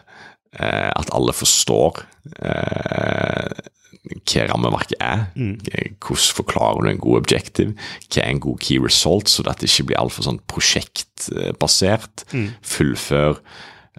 [0.58, 2.04] eh, at alle forstår
[2.40, 3.70] eh,
[4.06, 5.24] hva rammeverket er.
[5.34, 5.56] Mm.
[5.98, 7.72] Hvordan forklarer du en god objective?
[8.06, 12.24] Hva er en god key result, så det ikke blir altfor sånn prosjektbasert.
[12.62, 13.40] Fullfør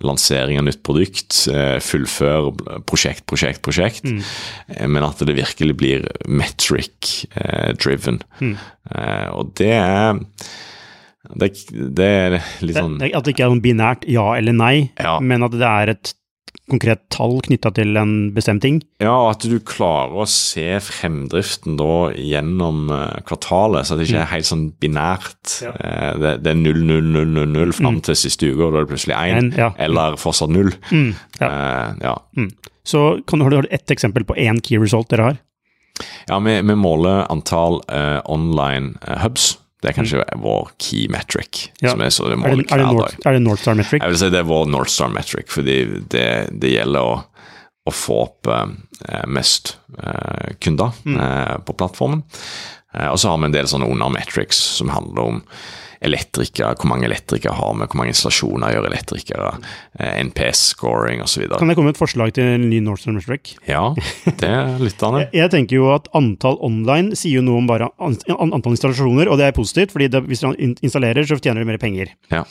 [0.06, 2.52] lansering av nytt produkt, eh, fullfør
[2.86, 4.04] prosjekt, prosjekt, prosjekt.
[4.06, 4.22] Mm.
[4.94, 8.22] Men at det virkelig blir metric-driven.
[9.34, 10.20] Og det er
[11.36, 11.50] det,
[11.98, 15.18] det er litt sånn det, at det ikke er binært ja eller nei, Ja.
[15.20, 16.14] men at det er et
[16.72, 18.80] konkret tall knytta til en bestemt ting.
[19.04, 24.22] Ja, og at du klarer å se fremdriften da gjennom uh, kvartalet, så det ikke
[24.26, 25.58] er helt sånn binært.
[25.64, 25.74] Ja.
[25.74, 28.82] Uh, det, det, er 0, 0, 0, 0, 0 fram til siste uke, og da
[28.82, 29.72] er det plutselig 1, ja.
[29.88, 30.74] eller fortsatt 0.
[30.92, 31.52] Mm, ja.
[31.52, 32.16] Uh, ja.
[32.40, 32.52] Mm.
[32.88, 35.44] Så kan du ha ett eksempel på én key result dere har?
[36.28, 37.80] ja, vi, vi måler antall
[38.30, 39.56] online hubs.
[39.78, 41.68] Det er kanskje vår key metric.
[41.84, 41.92] Ja.
[41.94, 43.18] som er så det Er det, er det, hver dag.
[43.30, 44.02] er det North Star Metric?
[44.02, 45.76] Jeg vil si det er vår North Star metric, fordi
[46.10, 47.20] det, det gjelder å,
[47.86, 48.66] å få opp uh,
[49.30, 52.26] mest uh, kunder eh, på plattformen.
[52.98, 55.42] Og så har vi en del sånne undermetrics som handler om
[56.06, 59.52] elektrikere, hvor mange elektrikere har vi, hvor mange installasjoner gjør elektrikere,
[60.00, 61.48] eh, NPS-scoring osv.
[61.58, 63.84] Kan det komme et forslag til en ny Northern Star Ja,
[64.40, 67.90] det lytter han Jeg, jeg tenker jo at antall online sier jo noe om bare
[67.98, 71.64] an, an, antall installasjoner, og det er positivt, fordi det, hvis du installerer, så tjener
[71.64, 72.14] du mer penger.
[72.34, 72.46] Ja.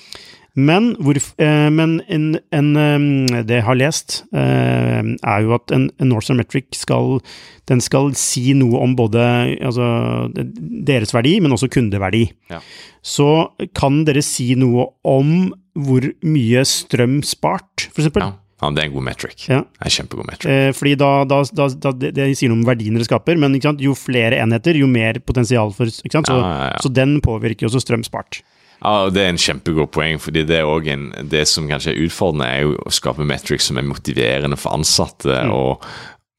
[0.57, 5.75] Men, hvor, eh, men en, en, eh, det jeg har lest, eh, er jo at
[5.77, 7.21] en, en North Metric skal,
[7.69, 9.21] den skal si noe om både
[9.61, 9.91] altså,
[10.33, 12.25] deres verdi, men også kundeverdi.
[12.49, 12.63] Ja.
[13.05, 13.29] Så
[13.77, 18.25] kan dere si noe om hvor mye strøm spart, eksempel?
[18.25, 18.33] Ja.
[18.65, 19.47] ja, det er en god metric.
[19.51, 19.61] Ja.
[19.61, 20.51] Det er en kjempegod metric.
[20.57, 23.61] Eh, fordi da, da, da, da det, det sier noe om verdien dere skaper, men
[23.61, 25.93] jo flere enheter, jo mer potensial for?
[25.93, 26.77] Så, Ja, ja, ja.
[26.81, 28.41] så den påvirker jo også strøm spart.
[28.83, 31.95] Ja, og Det er en kjempegod poeng, fordi det er også en, det som kanskje
[31.95, 35.87] er utfordrende, er jo å skape metrics som er motiverende for ansatte og,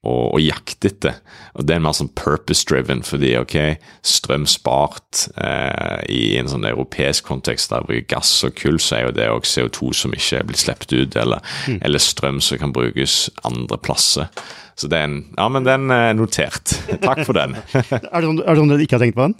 [0.07, 1.17] og, og jakte etter.
[1.57, 3.57] Og Det er mer sånn purpose-driven, fordi ok,
[4.05, 8.99] strøm spart eh, i en sånn europeisk kontekst der vi bruker gass og kull, så
[8.99, 11.43] er jo det også CO2 som ikke er blitt sluppet ut, eller,
[11.81, 14.31] eller strøm som kan brukes andre plasser.
[14.77, 16.75] Så det er en, ja, men den er notert.
[17.01, 17.55] Takk for den.
[18.13, 19.37] Er det sånn, sånn dere ikke har tenkt på den?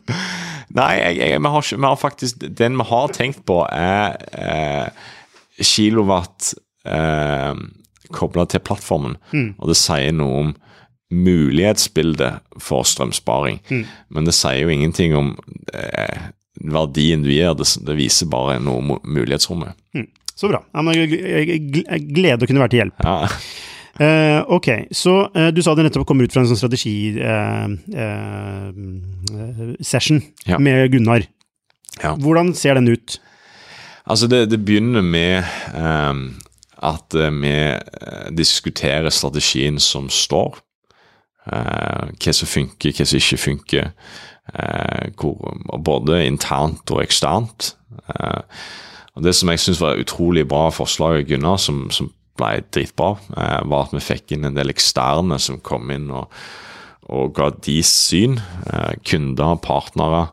[0.78, 5.06] Nei, jeg, jeg, vi, har, vi har faktisk Den vi har tenkt på, er eh,
[5.62, 6.56] kilowatt
[6.90, 7.54] eh,
[8.14, 9.18] kobla til plattformen.
[9.58, 10.56] Og det sier noe om
[11.14, 13.62] mulighetsbildet for strømsparing.
[14.10, 15.34] Men det sier jo ingenting om
[15.74, 16.32] eh,
[16.68, 17.54] verdien du gir.
[17.56, 19.78] Det, det viser bare noe om mulighetsrommet.
[20.38, 20.62] Så bra.
[20.94, 21.64] Jeg,
[22.14, 23.08] gleder å kunne være til hjelp.
[23.08, 23.32] Ja.
[23.98, 28.76] Uh, ok, så uh, du sa det nettopp kom ut fra en sånn strategisession eh,
[29.34, 30.60] uh, session Ja.
[30.62, 31.26] med Gunnar.
[32.04, 32.12] Ja.
[32.14, 33.18] Hvordan ser den ut?
[34.06, 35.42] Altså, det, det begynner med
[36.84, 40.60] at eh, vi eh, diskuterer strategien som står.
[41.48, 43.92] Eh, hva som funker, hva som ikke funker.
[45.84, 47.74] både internt og eksternt.
[49.16, 53.18] Og Det som jeg syns var utrolig bra forslag av Gunnar, som, som ble dritbra,
[53.68, 56.32] var at vi fikk inn en del eksterne som kom inn og,
[57.12, 58.40] og ga deres syn.
[59.04, 60.30] Kunder, partnere,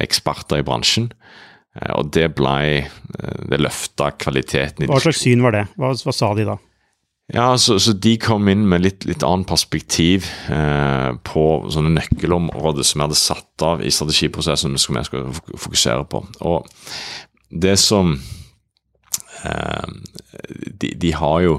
[0.00, 1.12] eksperter i bransjen.
[1.78, 5.64] Eh, Og det ble eh, Det løfta kvaliteten i Hva slags syn var det?
[5.80, 6.58] Hva, hva sa de da?
[7.32, 12.84] Ja, så, så de kom inn med litt, litt annet perspektiv eh, på sånne nøkkelområder
[12.84, 16.20] som vi hadde satt av i strategiprosessen som vi fok- fokusere på.
[16.44, 16.66] Og
[17.48, 18.18] det som
[19.44, 19.88] eh,
[20.76, 21.56] de, de har jo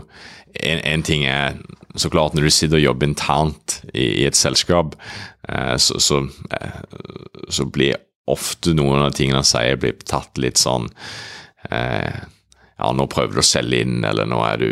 [0.62, 1.58] en, en ting er
[1.97, 4.93] så klart når du sitter og jobber internt i, i et selskap,
[5.49, 6.21] eh, så, så,
[6.54, 6.82] eh,
[7.49, 7.97] så blir
[8.31, 10.88] ofte noen av tingene han sier, blir tatt litt sånn
[11.69, 12.23] eh,
[12.83, 14.71] ja, nå prøver du å selge inn, eller nå er du,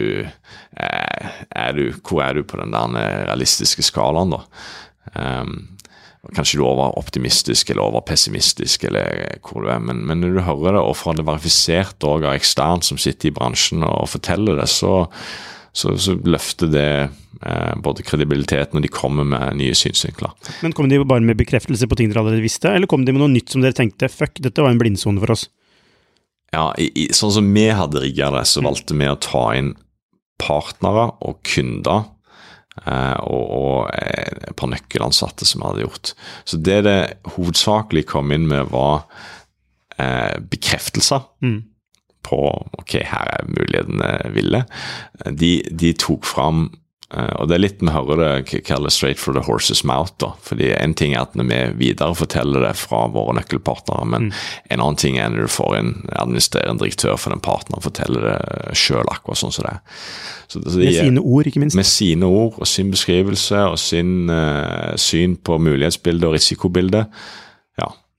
[0.80, 4.42] eh, er du Hvor er du på den der eh, realistiske skalaen, da?
[5.12, 5.78] Um,
[6.36, 10.36] kanskje du er over optimistisk eller over pessimistisk, eller hvor du er, men, men når
[10.36, 14.60] du hører det, og får det verifisert av ekstern som sitter i bransjen og forteller
[14.62, 15.08] det, så,
[15.72, 20.34] så, så løfter det eh, både kredibilitet når de kommer med nye synsvinkler.
[20.64, 23.24] Men Kom de bare med bekreftelse på ting dere allerede visste, eller kom de med
[23.24, 25.48] noe nytt som dere tenkte fuck, dette var en blindsone for oss?
[26.52, 29.74] Ja, i, i, sånn som vi hadde rigga det, så valgte vi å ta inn
[30.42, 32.04] partnere og kunder
[32.84, 36.14] eh, og, og eh, et par nøkkelansatte som vi hadde gjort.
[36.44, 37.00] Så det det
[37.38, 39.06] hovedsakelig kom inn med, var
[39.98, 41.62] eh, bekreftelser Mm.
[42.28, 42.42] På
[42.80, 44.66] ok, her er mulighetene ville.
[45.26, 46.68] De, de tok fram
[47.14, 50.14] eh, og det er litt vi hører det kalles straight for the horse's mouth.
[50.22, 54.32] da, fordi En ting er at når vi videreforteller det fra våre nøkkelpartnere, men
[54.70, 58.78] en annen ting er når du får en administrerende direktør for den partneren forteller det
[58.80, 59.84] sjøl, akkurat sånn som det er.
[60.48, 61.76] Så, så de Med sine ord, ikke minst.
[61.80, 67.24] med sine ord og sin beskrivelse og sin uh, syn på mulighetsbildet og risikobildet.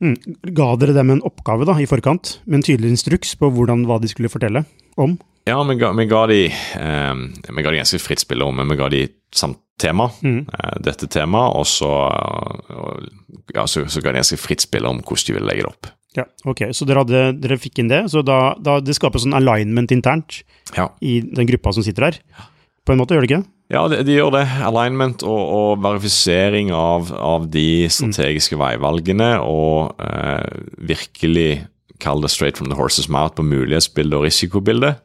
[0.02, 0.08] Ja.
[0.08, 0.36] Mm.
[0.58, 4.00] Ga dere dem en oppgave da, i forkant, med en tydelig instruks på hvordan, hva
[4.02, 4.64] de skulle fortelle
[4.98, 5.14] om?
[5.46, 7.14] Ja, vi ga, vi ga de eh,
[7.50, 9.04] Vi ga de ganske fritt spillerom, men vi ga de
[9.35, 10.44] samt tema, Mm.
[10.50, 11.88] eh, dette temaet, og så,
[12.70, 13.08] og,
[13.54, 15.87] ja, så, så ga de ganske fritt spillerom hvordan de ville legge det opp.
[16.14, 16.66] Ja, ok.
[16.77, 18.02] Så dere, hadde, dere fikk inn det.
[18.12, 20.42] Så da, da det skaper sånn alignment internt
[20.77, 20.90] Ja.
[21.00, 22.18] i den gruppa som sitter der.
[22.87, 23.44] På en måte, gjør det ikke?
[23.72, 24.44] Ja, de, de gjør det.
[24.66, 31.62] Alignment og, og verifisering av, av de strategiske veivalgene og eh, virkelig
[32.02, 34.98] kall det straight from the horse's mouth på mulighetsbildet og risikobildet,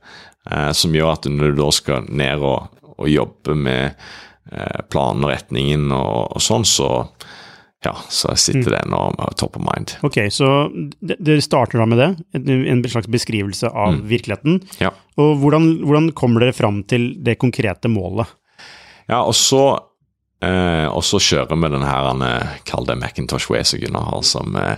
[0.51, 3.93] eh, som gjør at når du da skal ned og, og jobbe med
[4.51, 6.89] eh, planen og retningen og, og sånn, så
[7.87, 9.01] ja, så sitter det nå
[9.39, 9.95] top of mind.
[10.05, 10.67] Ok, så
[10.99, 14.59] dere starter da med det, en, slags beskrivelse av virkeligheten.
[14.83, 14.91] Ja.
[15.17, 18.27] Og hvordan, hvordan kommer dere fram til det konkrete målet?
[19.07, 19.63] Ja, og så
[20.45, 24.77] eh, og så kjører vi den her, eh, kall det Macintosh Way, som eh,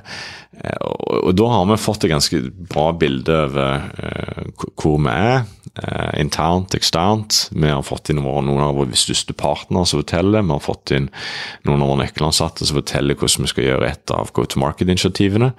[0.63, 2.41] eh, og, og da har vi fått et ganske
[2.71, 4.43] bra bilde over eh,
[4.79, 5.43] hvor- vi er,
[5.83, 7.49] eh, internt, eksternt.
[7.51, 10.91] Vi har fått inn våre, noen av våre største partnere som forteller, vi har fått
[10.95, 11.09] inn
[11.67, 15.53] noen av våre nøkkelansatte som forteller hvordan vi skal gjøre et av go to market-initiativene.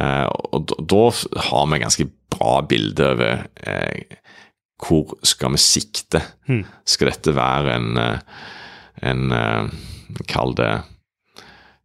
[0.00, 1.02] Eh, og da,
[1.50, 3.42] har vi ganske bra bilde over
[4.82, 6.22] hvor skal vi sikte?
[6.88, 7.90] Skal dette være en,
[9.00, 9.72] en eh,
[10.28, 10.70] Kall det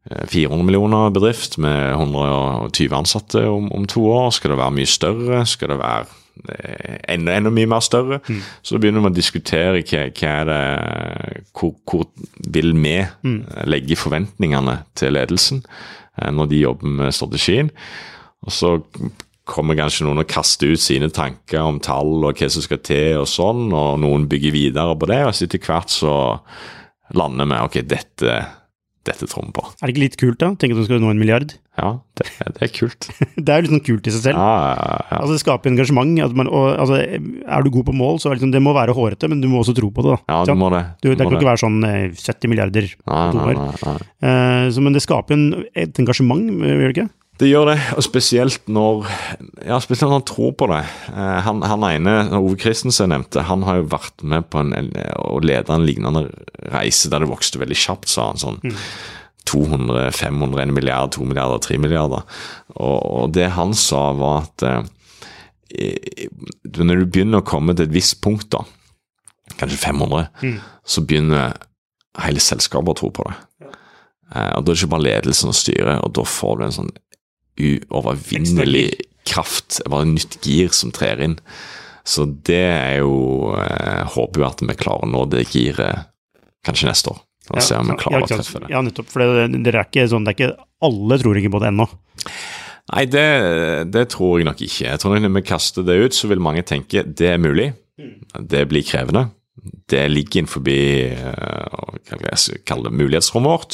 [0.10, 4.32] eh, 400 millioner bedrift med 120 ansatte om, om to år?
[4.36, 5.44] Skal det være mye større?
[5.48, 6.08] Skal det være
[6.52, 8.20] eh, enda, enda mye mer større?
[8.62, 10.64] Så begynner vi å diskutere hva, hva det,
[11.56, 12.10] hvor, hvor
[12.54, 17.72] vil vi eh, legge forventningene til ledelsen eh, når de jobber med strategien.
[18.46, 18.76] Og så
[19.48, 23.22] kommer kanskje noen og kaster ut sine tanker om tall og hva som skal til,
[23.22, 26.16] og sånn, og noen bygger videre på det, og så etter hvert så
[27.16, 28.40] lander med ok, dette,
[29.08, 29.64] dette tror vi på.
[29.80, 30.52] Er det ikke litt kult, da?
[30.60, 31.56] Tenk at du skal nå en milliard?
[31.78, 33.06] Ja, det, det er kult.
[33.38, 34.40] Det er jo litt sånn kult i seg selv.
[34.42, 35.18] Ja, ja, ja.
[35.20, 36.16] Altså Det skaper engasjement.
[36.34, 38.96] Man, og, altså, er du god på mål, så er det, liksom, det må være
[38.98, 40.16] hårete, men du må også tro på det.
[40.16, 40.34] da.
[40.34, 40.82] ja du må det.
[41.06, 43.62] Du, det må kan ikke være sånn eh, 70 milliarder på to år.
[44.26, 45.46] Eh, så, men det skaper en,
[45.78, 47.08] et engasjement, eh, gjør det ikke?
[47.38, 49.04] Det gjør det, og spesielt når
[49.68, 50.80] ja, spesielt når han tror på det.
[51.12, 54.74] Eh, han, han ene, Ove Christensen nevnte, han har jo vært med på en,
[55.22, 56.26] å lede en lignende
[56.74, 58.42] reise der det vokste veldig kjapt, sa han.
[58.42, 58.60] sånn
[59.48, 62.26] 200, 500, 1 milliard, 2 milliarder, 3 milliarder.
[62.76, 66.26] Og, og det han sa, var at eh,
[66.74, 68.66] når du begynner å komme til et visst punkt, da,
[69.60, 70.28] kanskje 500,
[70.84, 71.56] så begynner
[72.26, 73.38] hele selskapet å tro på det.
[74.36, 76.78] Eh, og Da er det ikke bare ledelsen og styret, og da får du en
[76.82, 76.94] sånn
[77.58, 78.90] uovervinnelig
[79.28, 81.40] kraft, bare nytt gir som trer inn.
[82.08, 86.08] Så det er jo eh, Håper jo at vi klarer å nå det giret
[86.64, 87.18] kanskje neste år.
[87.52, 88.70] Og se om vi klarer ja, å treffe det.
[88.72, 89.10] Ja, nettopp.
[89.12, 91.86] For det, det er ikke sånn, det er ikke alle tror ikke på det ennå.
[92.88, 93.28] Nei, det,
[93.92, 94.86] det tror jeg nok ikke.
[94.86, 97.68] Jeg tror Når vi kaster det ut, så vil mange tenke det er mulig.
[97.98, 99.24] Det blir krevende.
[99.90, 100.66] Det ligger innenfor uh,
[102.94, 103.72] mulighetsrommet vårt.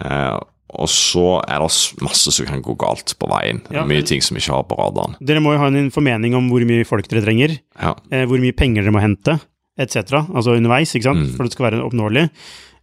[0.00, 0.36] Eh,
[0.70, 3.60] og så er det masse som kan gå galt på veien.
[3.70, 3.84] Ja.
[3.86, 5.14] Mye ting som ikke har på radaren.
[5.24, 7.94] Dere må jo ha en formening om hvor mye folk dere trenger, Ja.
[8.10, 9.38] eh, hvor mye penger dere må hente,
[9.78, 10.24] etc.
[10.34, 11.36] Altså underveis, ikke sant, Mm.
[11.36, 12.30] for det skal være oppnåelig.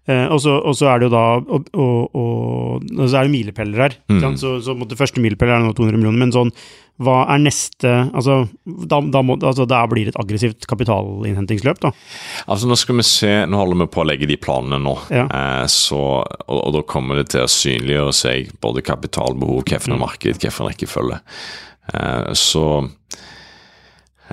[0.04, 3.32] Eh, og, så, og så er det jo da Og, og, og, så er det
[3.32, 4.00] milepæler her.
[4.12, 4.34] Mm.
[4.40, 6.52] Så, så måtte første milepæl er nå 200 millioner, men sånn
[7.02, 11.94] hva er neste Altså, da, da, må, altså, da blir det et aggressivt kapitalinnhentingsløp, da.
[12.46, 14.94] Altså Nå skal vi se, nå holder vi på å legge de planene nå.
[15.14, 15.26] Ja.
[15.26, 20.38] Eh, så, og, og da kommer det til å synliggjøre seg både kapitalbehov, hvilket marked,
[20.38, 21.22] hvilken rekkefølge.
[21.94, 22.68] Eh, så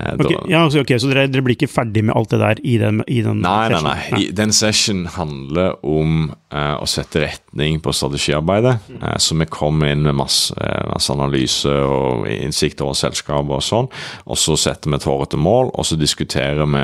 [0.01, 2.39] eh, da, Ok, ja, altså, ok, Så dere, dere blir ikke ferdig med alt det
[2.41, 4.15] der i den, i den Nei, nei, sessionen?
[4.17, 4.21] nei.
[4.41, 8.73] Den session handler om uh, å sette retning på strategiarbeidet.
[8.97, 10.55] Eh, så vi kommer inn med masse,
[10.89, 13.91] masse analyse og innsikt over selskapet og sånn.
[14.25, 16.83] Og så setter vi et hårete mål, og så diskuterer vi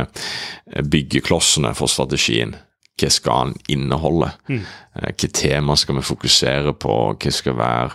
[0.95, 2.55] byggeklossene for strategien.
[2.97, 4.31] Hva skal den inneholde?
[4.49, 4.63] Mm.
[5.03, 6.95] Hvilke tema skal vi fokusere på?
[7.13, 7.91] Hva skal være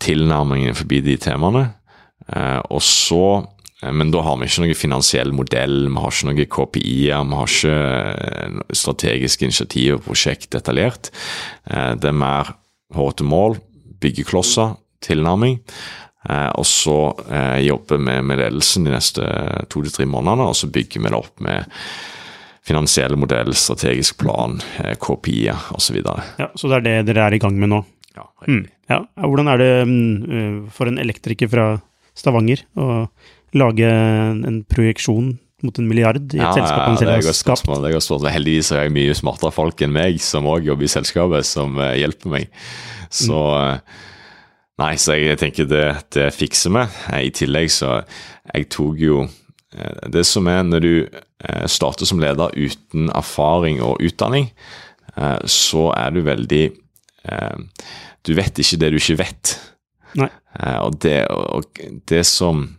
[0.00, 1.66] tilnærmingen forbi de temaene?
[2.72, 3.44] Og så
[3.92, 7.52] men da har vi ikke noen finansiell modell, vi har ikke noen KPI-er, vi har
[7.52, 11.10] ikke eh, strategiske initiativ og prosjekt detaljert.
[11.70, 12.54] Eh, Det er mer
[12.94, 13.58] hårete mål,
[14.00, 15.60] byggeklosser, tilnærming.
[16.28, 16.98] Eh, Og så
[17.30, 19.22] eh, jobber vi med ledelsen de neste
[19.70, 21.66] to til tre månedene, og så bygger vi det opp med
[22.66, 26.00] finansiell modell, strategisk plan, eh, KPI-er osv.
[26.38, 27.84] Ja, så det er det dere er i gang med nå?
[28.16, 28.66] Ja, Mm.
[28.88, 29.00] Ja.
[29.18, 31.80] Hvordan er det mm, eh, for en elektriker fra
[32.16, 33.08] Stavanger å
[33.54, 37.40] lage en projeksjon mot en milliard i et Ja, selskap han selv er har skapt?
[37.44, 37.82] spørsmål.
[37.82, 38.32] Det er godt spørsmål.
[38.34, 41.94] Heldigvis har jeg mye smartere folk enn meg som òg jobber i selskapet, som eh,
[42.02, 42.50] hjelper meg.
[43.10, 43.78] Så eh,
[44.76, 46.82] Nei, så jeg tenker det, det fikser vi.
[47.14, 48.02] Eh, I tillegg så
[48.52, 49.22] Jeg tok jo
[50.12, 50.92] Det som er når du
[51.68, 54.46] starter som leder uten erfaring og utdanning,
[55.44, 56.70] så er du veldig
[58.24, 59.52] Du vet ikke det du ikke vet.
[60.16, 60.28] Nei.
[60.80, 61.64] Og, det, og
[62.08, 62.76] det som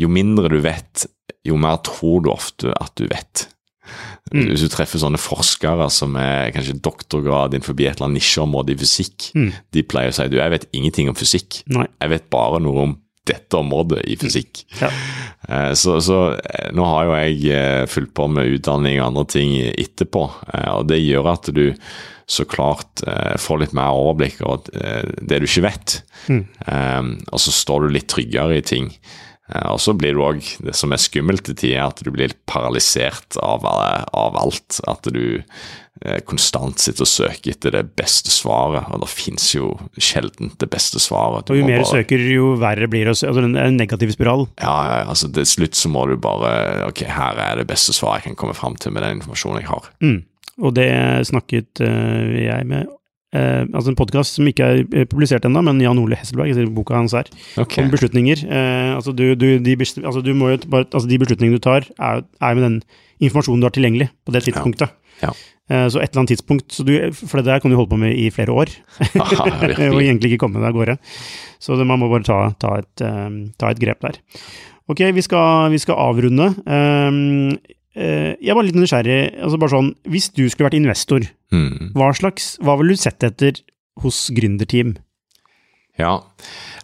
[0.00, 1.06] Jo mindre du vet,
[1.46, 3.46] jo mer tror du ofte at du vet.
[4.30, 4.44] Mm.
[4.52, 8.78] Hvis du treffer sånne forskere som er kanskje doktorgrad innenfor et eller annet nisjeområde i
[8.78, 9.52] fysikk, Mm.
[9.74, 11.62] de pleier å si du, jeg vet ingenting om fysikk.
[11.66, 11.86] Nei.
[12.00, 12.96] Jeg vet bare noe om
[13.26, 14.62] dette området i fysikk.
[14.80, 14.88] Ja.
[15.48, 19.26] Eh, Så, så eh, nå har jo jeg eh, fulgt på med utdanning og andre
[19.26, 20.22] ting etterpå,
[20.76, 21.74] og det gjør at du
[22.30, 23.02] så klart
[23.42, 24.62] får litt mer overblikk over
[25.18, 25.96] det du ikke vet.
[26.30, 26.44] Mm.
[27.34, 28.92] Og så står du litt tryggere i ting.
[29.50, 32.10] Eh, Og så blir du òg Det som er skummelt til tider, er at du
[32.14, 34.80] blir paralysert av, eh, av alt.
[34.88, 35.42] At du
[36.04, 40.70] eh, konstant sitter og søker etter det beste svaret, og det fins jo sjelden det
[40.72, 41.46] beste svaret.
[41.46, 43.16] Du Og jo mer du søker, jo verre blir det.
[43.18, 44.46] Altså, det er en negativ spiral.
[44.62, 48.24] ja, ja, altså til slutt så må du bare Ok, her er det beste svaret
[48.24, 49.90] jeg kan komme fram til med den informasjonen jeg har.
[50.00, 50.22] Mm.
[50.60, 50.90] Og det
[51.28, 52.86] snakket jeg med
[53.36, 56.72] eh, Altså en podkast som ikke er eh, publisert ennå, men Jan Ole Hesselberg, altså
[56.74, 57.84] boka hans her, okay.
[57.84, 58.44] om beslutninger.
[58.46, 62.58] Eh, altså, du, du, de, altså, du bare, altså de beslutningene du tar, er, er
[62.58, 62.82] med den
[63.20, 64.94] informasjonen du har tilgjengelig på det tidspunktet.
[65.20, 65.34] Ja.
[65.70, 68.00] Eh, så et eller annet tidspunkt så du, For det der kan du holde på
[68.00, 68.72] med i flere år,
[69.22, 69.46] Aha,
[69.92, 70.96] og egentlig ikke komme deg av gårde.
[71.62, 74.18] Så det, man må bare ta, ta, et, um, ta et grep der.
[74.90, 76.50] Ok, vi skal, vi skal avrunde.
[76.66, 77.54] Um,
[78.00, 79.20] jeg var litt nysgjerrig.
[79.44, 81.92] altså bare sånn, Hvis du skulle vært investor, mm.
[81.98, 83.60] hva slags, hva ville du sett etter
[84.00, 84.94] hos gründerteam?
[86.00, 86.14] Ja,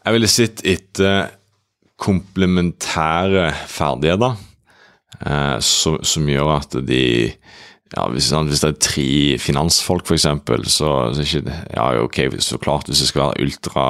[0.02, 1.30] jeg ville sett etter
[1.96, 4.36] komplementære ferdigheter
[5.24, 7.02] eh, som, som gjør at de
[7.96, 10.26] ja, hvis, hvis det er tre finansfolk, f.eks.,
[10.68, 13.86] så, så er ikke ja, ok, så klart hvis det skal være ultra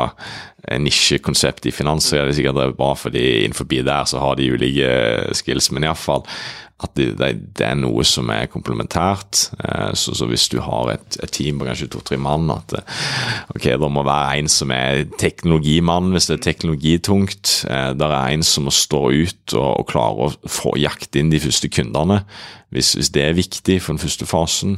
[0.68, 5.34] eh, i finans, så er det sikkert bra, fordi innenfor der så har de ulike
[5.34, 6.24] skills, men iallfall
[6.84, 9.46] at det, det, det er noe som er komplementært.
[9.64, 12.98] Eh, så, så hvis du har et, et team på kanskje to-tre mann, at eh,
[13.54, 17.54] ok, det må være en som er teknologimann hvis det er teknologitungt.
[17.70, 21.32] Eh, der er en som må stå ut og, og klare å få jakte inn
[21.32, 22.20] de første kundene,
[22.76, 24.76] hvis, hvis det er viktig for den første fasen.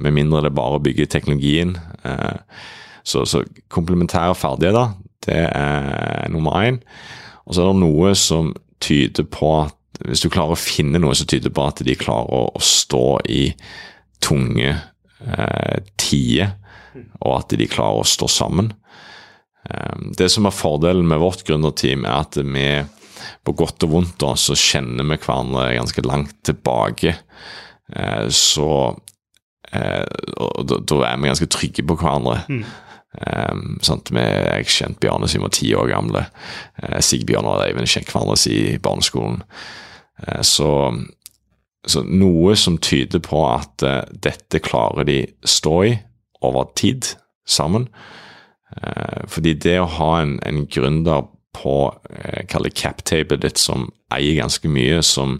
[0.00, 1.76] Med mindre det er bare å bygge teknologien.
[2.08, 2.40] Eh,
[3.04, 3.42] så, så
[3.72, 4.94] komplementære ferdigheter,
[5.26, 6.80] det er nummer én.
[7.44, 11.14] Og så er det noe som tyder på at hvis du klarer å finne noe
[11.16, 13.44] som tyder på at de klarer å, stå i
[14.24, 16.56] tunge eh, tider,
[17.20, 18.72] og at de klarer å stå sammen.
[19.68, 22.66] Eh, det som er fordelen med vårt gründerteam, er at vi
[23.44, 27.16] på godt og vondt da, så kjenner vi hverandre ganske langt tilbake.
[27.92, 28.70] Eh, så
[29.72, 30.04] eh,
[30.38, 32.42] og da, da er vi ganske trygge på hverandre.
[33.14, 34.10] Um, sant?
[34.10, 36.24] Vi, jeg kjente Bjarne siden vi var ti år gamle.
[36.82, 39.44] Uh, Sigbjørn og Eivind kjente hverandre siden barneskolen.
[40.18, 40.70] Uh, så,
[41.86, 45.94] så noe som tyder på at uh, dette klarer de stå i
[46.44, 47.14] over tid
[47.48, 47.88] sammen.
[49.30, 51.78] Fordi det å ha en, en gründer på
[52.10, 55.38] eh, cap-tablet ditt som eier ganske mye, som,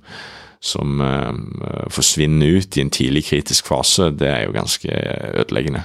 [0.65, 5.03] som eh, forsvinner ut i en tidlig kritisk fase, det er jo ganske
[5.45, 5.85] ødeleggende.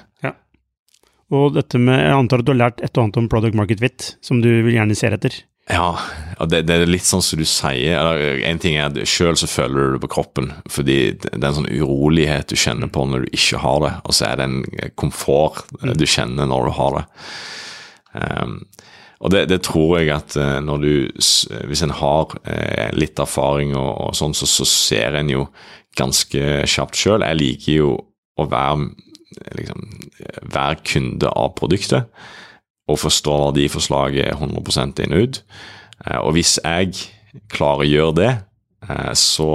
[1.30, 3.82] Og dette med, jeg antar at du har lært et og annet om product market
[3.84, 5.36] fit, som du vil gjerne se etter.
[5.70, 5.92] Ja,
[6.50, 8.00] det, det er litt sånn som du sier.
[8.00, 11.52] Eller, en ting er at Sjøl så føler du det på kroppen, fordi det er
[11.52, 14.48] en sånn urolighet du kjenner på når du ikke har det, og så er det
[14.50, 17.06] en komfort du kjenner når du har det.
[18.18, 18.56] Um,
[19.20, 20.92] og det, det, tror jeg at når du
[21.68, 25.42] Hvis en har eh, litt erfaring og, og sånn, så, så ser en jo
[26.00, 27.26] ganske kjapt sjøl.
[27.28, 27.90] Jeg liker jo
[28.40, 28.90] å være
[29.58, 29.88] liksom,
[30.54, 32.08] være kunde av produktet
[32.90, 35.42] og forstå verdiforslaget 100 inn og ut.
[36.24, 36.96] Og hvis jeg
[37.52, 38.32] klarer å gjøre det,
[39.20, 39.50] så,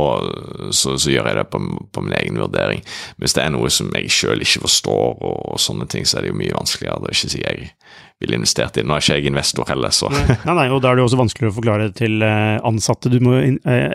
[0.71, 1.61] så, så gjør jeg det på,
[1.91, 2.85] på, min egen vurdering.
[3.19, 6.27] Hvis det er noe som jeg sjøl ikke forstår, og, og, sånne ting, så er
[6.27, 7.01] det jo mye vanskeligere.
[7.03, 7.73] Det er ikke sikkert jeg
[8.23, 8.85] ville investert i.
[8.87, 11.21] Nå er ikke jeg investor heller, så Nei, nei, og da er det jo også
[11.21, 13.39] vanskeligere å forklare til ansatte du må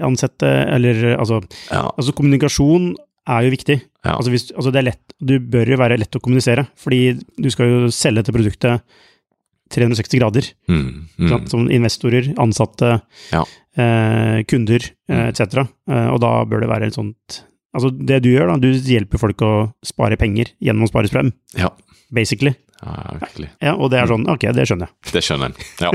[0.05, 1.39] ansette, eller altså,
[1.69, 1.85] ja.
[1.89, 2.91] altså kommunikasjon
[3.29, 3.77] er jo viktig.
[4.05, 4.15] Ja.
[4.15, 7.01] Altså, hvis, altså det er lett, du bør jo være lett å kommunisere, fordi
[7.37, 8.99] du skal jo selge dette produktet
[9.73, 10.47] 360 grader.
[10.69, 11.47] Mm, mm.
[11.51, 12.95] Som investorer, ansatte,
[13.33, 13.43] ja.
[13.77, 15.65] eh, kunder eh, etc.
[15.89, 17.43] Eh, og da bør det være et sånt
[17.75, 19.53] Altså det du gjør, da, du hjelper folk å
[19.85, 21.69] spare penger gjennom å spare strøm, ja.
[22.13, 22.55] basically.
[22.79, 23.51] Ja, virkelig.
[23.61, 25.13] Ja, og det er sånn, ok, det skjønner jeg.
[25.13, 25.91] Det skjønner en, ja.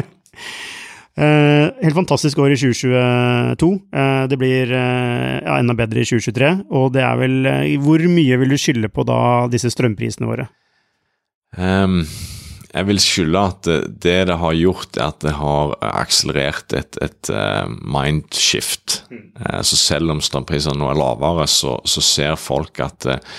[1.14, 3.70] Uh, helt fantastisk år i 2022.
[3.94, 6.52] Uh, det blir uh, ja, enda bedre i 2023.
[6.74, 7.50] Og det er vel
[7.82, 9.18] Hvor mye vil du skylde på da
[9.50, 10.48] disse strømprisene våre?
[11.54, 12.02] Um,
[12.74, 13.68] jeg vil skylde at
[14.02, 19.04] det det har gjort, er at det har akselerert et, et uh, mindshift.
[19.38, 23.38] Uh, så selv om strømprisene nå er lavere, så, så ser folk at uh,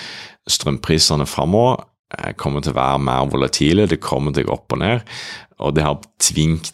[0.50, 1.82] strømprisene framover
[2.16, 5.16] eh, kommer til å være mer volatile, det kommer til å gå opp og ned.
[5.64, 6.72] Og det har tvingt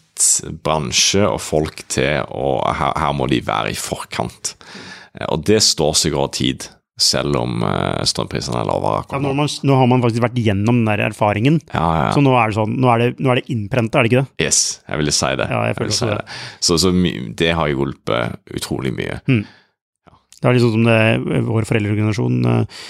[0.63, 4.55] bransje og folk til å Her, her må de være i forkant.
[5.17, 9.01] Eh, og det står seg over tid, selv om uh, strømprisene er lavere.
[9.09, 12.11] Ja, nå, har man, nå, har man faktisk vært gjennom den der erfaringen, ja, ja.
[12.13, 14.21] så nå er det sånn, nå er det, nå er det innprenta, er det ikke
[14.21, 14.45] det?
[14.45, 15.49] Yes, jeg ville si det.
[15.49, 16.21] Ja, jeg jeg si det.
[16.61, 16.93] Så, så
[17.41, 19.17] det har hjulpet utrolig mye.
[19.25, 19.43] Mm.
[20.43, 22.81] Det er liksom som det, vår foreldreorganisasjon eh,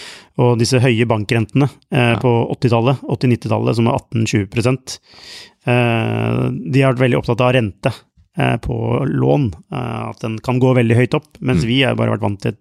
[0.42, 4.96] og disse høye bankrentene eh, på 80-tallet, 80-90-tallet, som er 18-20
[5.70, 7.92] eh, De har vært veldig opptatt av rente
[8.40, 11.70] eh, på lån, eh, at den kan gå veldig høyt opp, mens Mm.
[11.70, 12.58] vi har bare vært vant til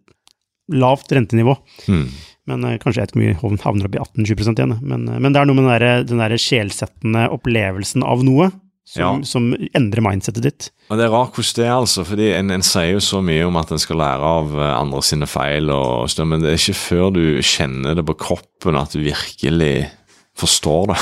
[0.73, 1.57] lavt rentenivå.
[1.89, 2.07] Mm.
[2.51, 4.75] Men eh, kanskje jeg vet ikke hvor mye havner opp i 18-20 igjen.
[4.83, 8.51] Men, eh, men det er noe med den der, den der sjelsettende opplevelsen av noe
[8.83, 9.11] som, Ja.
[9.23, 10.70] som endrer mindsetet ditt.
[10.91, 13.47] Og Det er rart hvordan det er, altså, fordi en, en sier jo så mye
[13.47, 16.59] om at en skal lære av eh, andre sine feil, og, sånn, men det er
[16.59, 19.75] ikke før du kjenner det på kroppen at du virkelig
[20.39, 21.01] forstår det.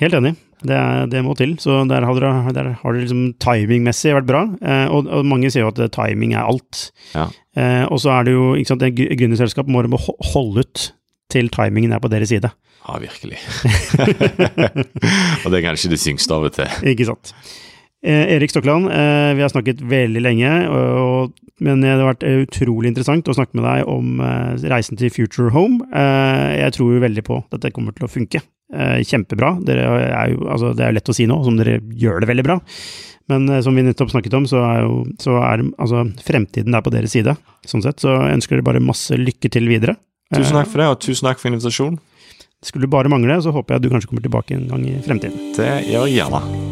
[0.00, 0.34] Helt enig.
[0.62, 0.78] Det,
[1.10, 1.56] det må til.
[1.58, 4.42] Så der har dere, der har det liksom timingmessig vært bra.
[4.62, 6.84] Eh, og, og mange sier jo at timing er alt.
[7.16, 7.26] Ja.
[7.56, 10.00] Eh, og så er det jo ikke sant, et gründerselskap må må
[10.32, 10.88] holde ut
[11.32, 12.50] til timingen er på deres side.
[12.82, 13.38] Ja, virkelig.
[15.44, 16.72] og det er kanskje det syngste av og til.
[16.92, 17.34] Ikke sant.
[18.02, 22.40] Eh, Erik Stokland, eh, vi har snakket veldig lenge, og, men det har vært eh,
[22.42, 25.78] utrolig interessant å snakke med deg om eh, reisen til Future Home.
[25.94, 28.42] Eh, jeg tror jo veldig på at dette kommer til å funke.
[28.72, 29.54] Eh, kjempebra.
[29.68, 32.46] Er jo, altså, det er jo lett å si nå, som dere gjør det veldig
[32.48, 32.58] bra.
[33.32, 36.84] Men eh, som vi nettopp snakket om, så er jo så er, altså, fremtiden er
[36.84, 37.36] på deres side.
[37.68, 39.96] Sånn sett, så jeg ønsker dere bare masse lykke til videre.
[40.32, 42.00] Tusen takk for det, og tusen takk for invitasjonen.
[42.62, 45.50] Skulle bare mangle, så håper jeg at du kanskje kommer tilbake en gang i fremtiden.
[45.58, 46.71] Det gjør jeg gjerne.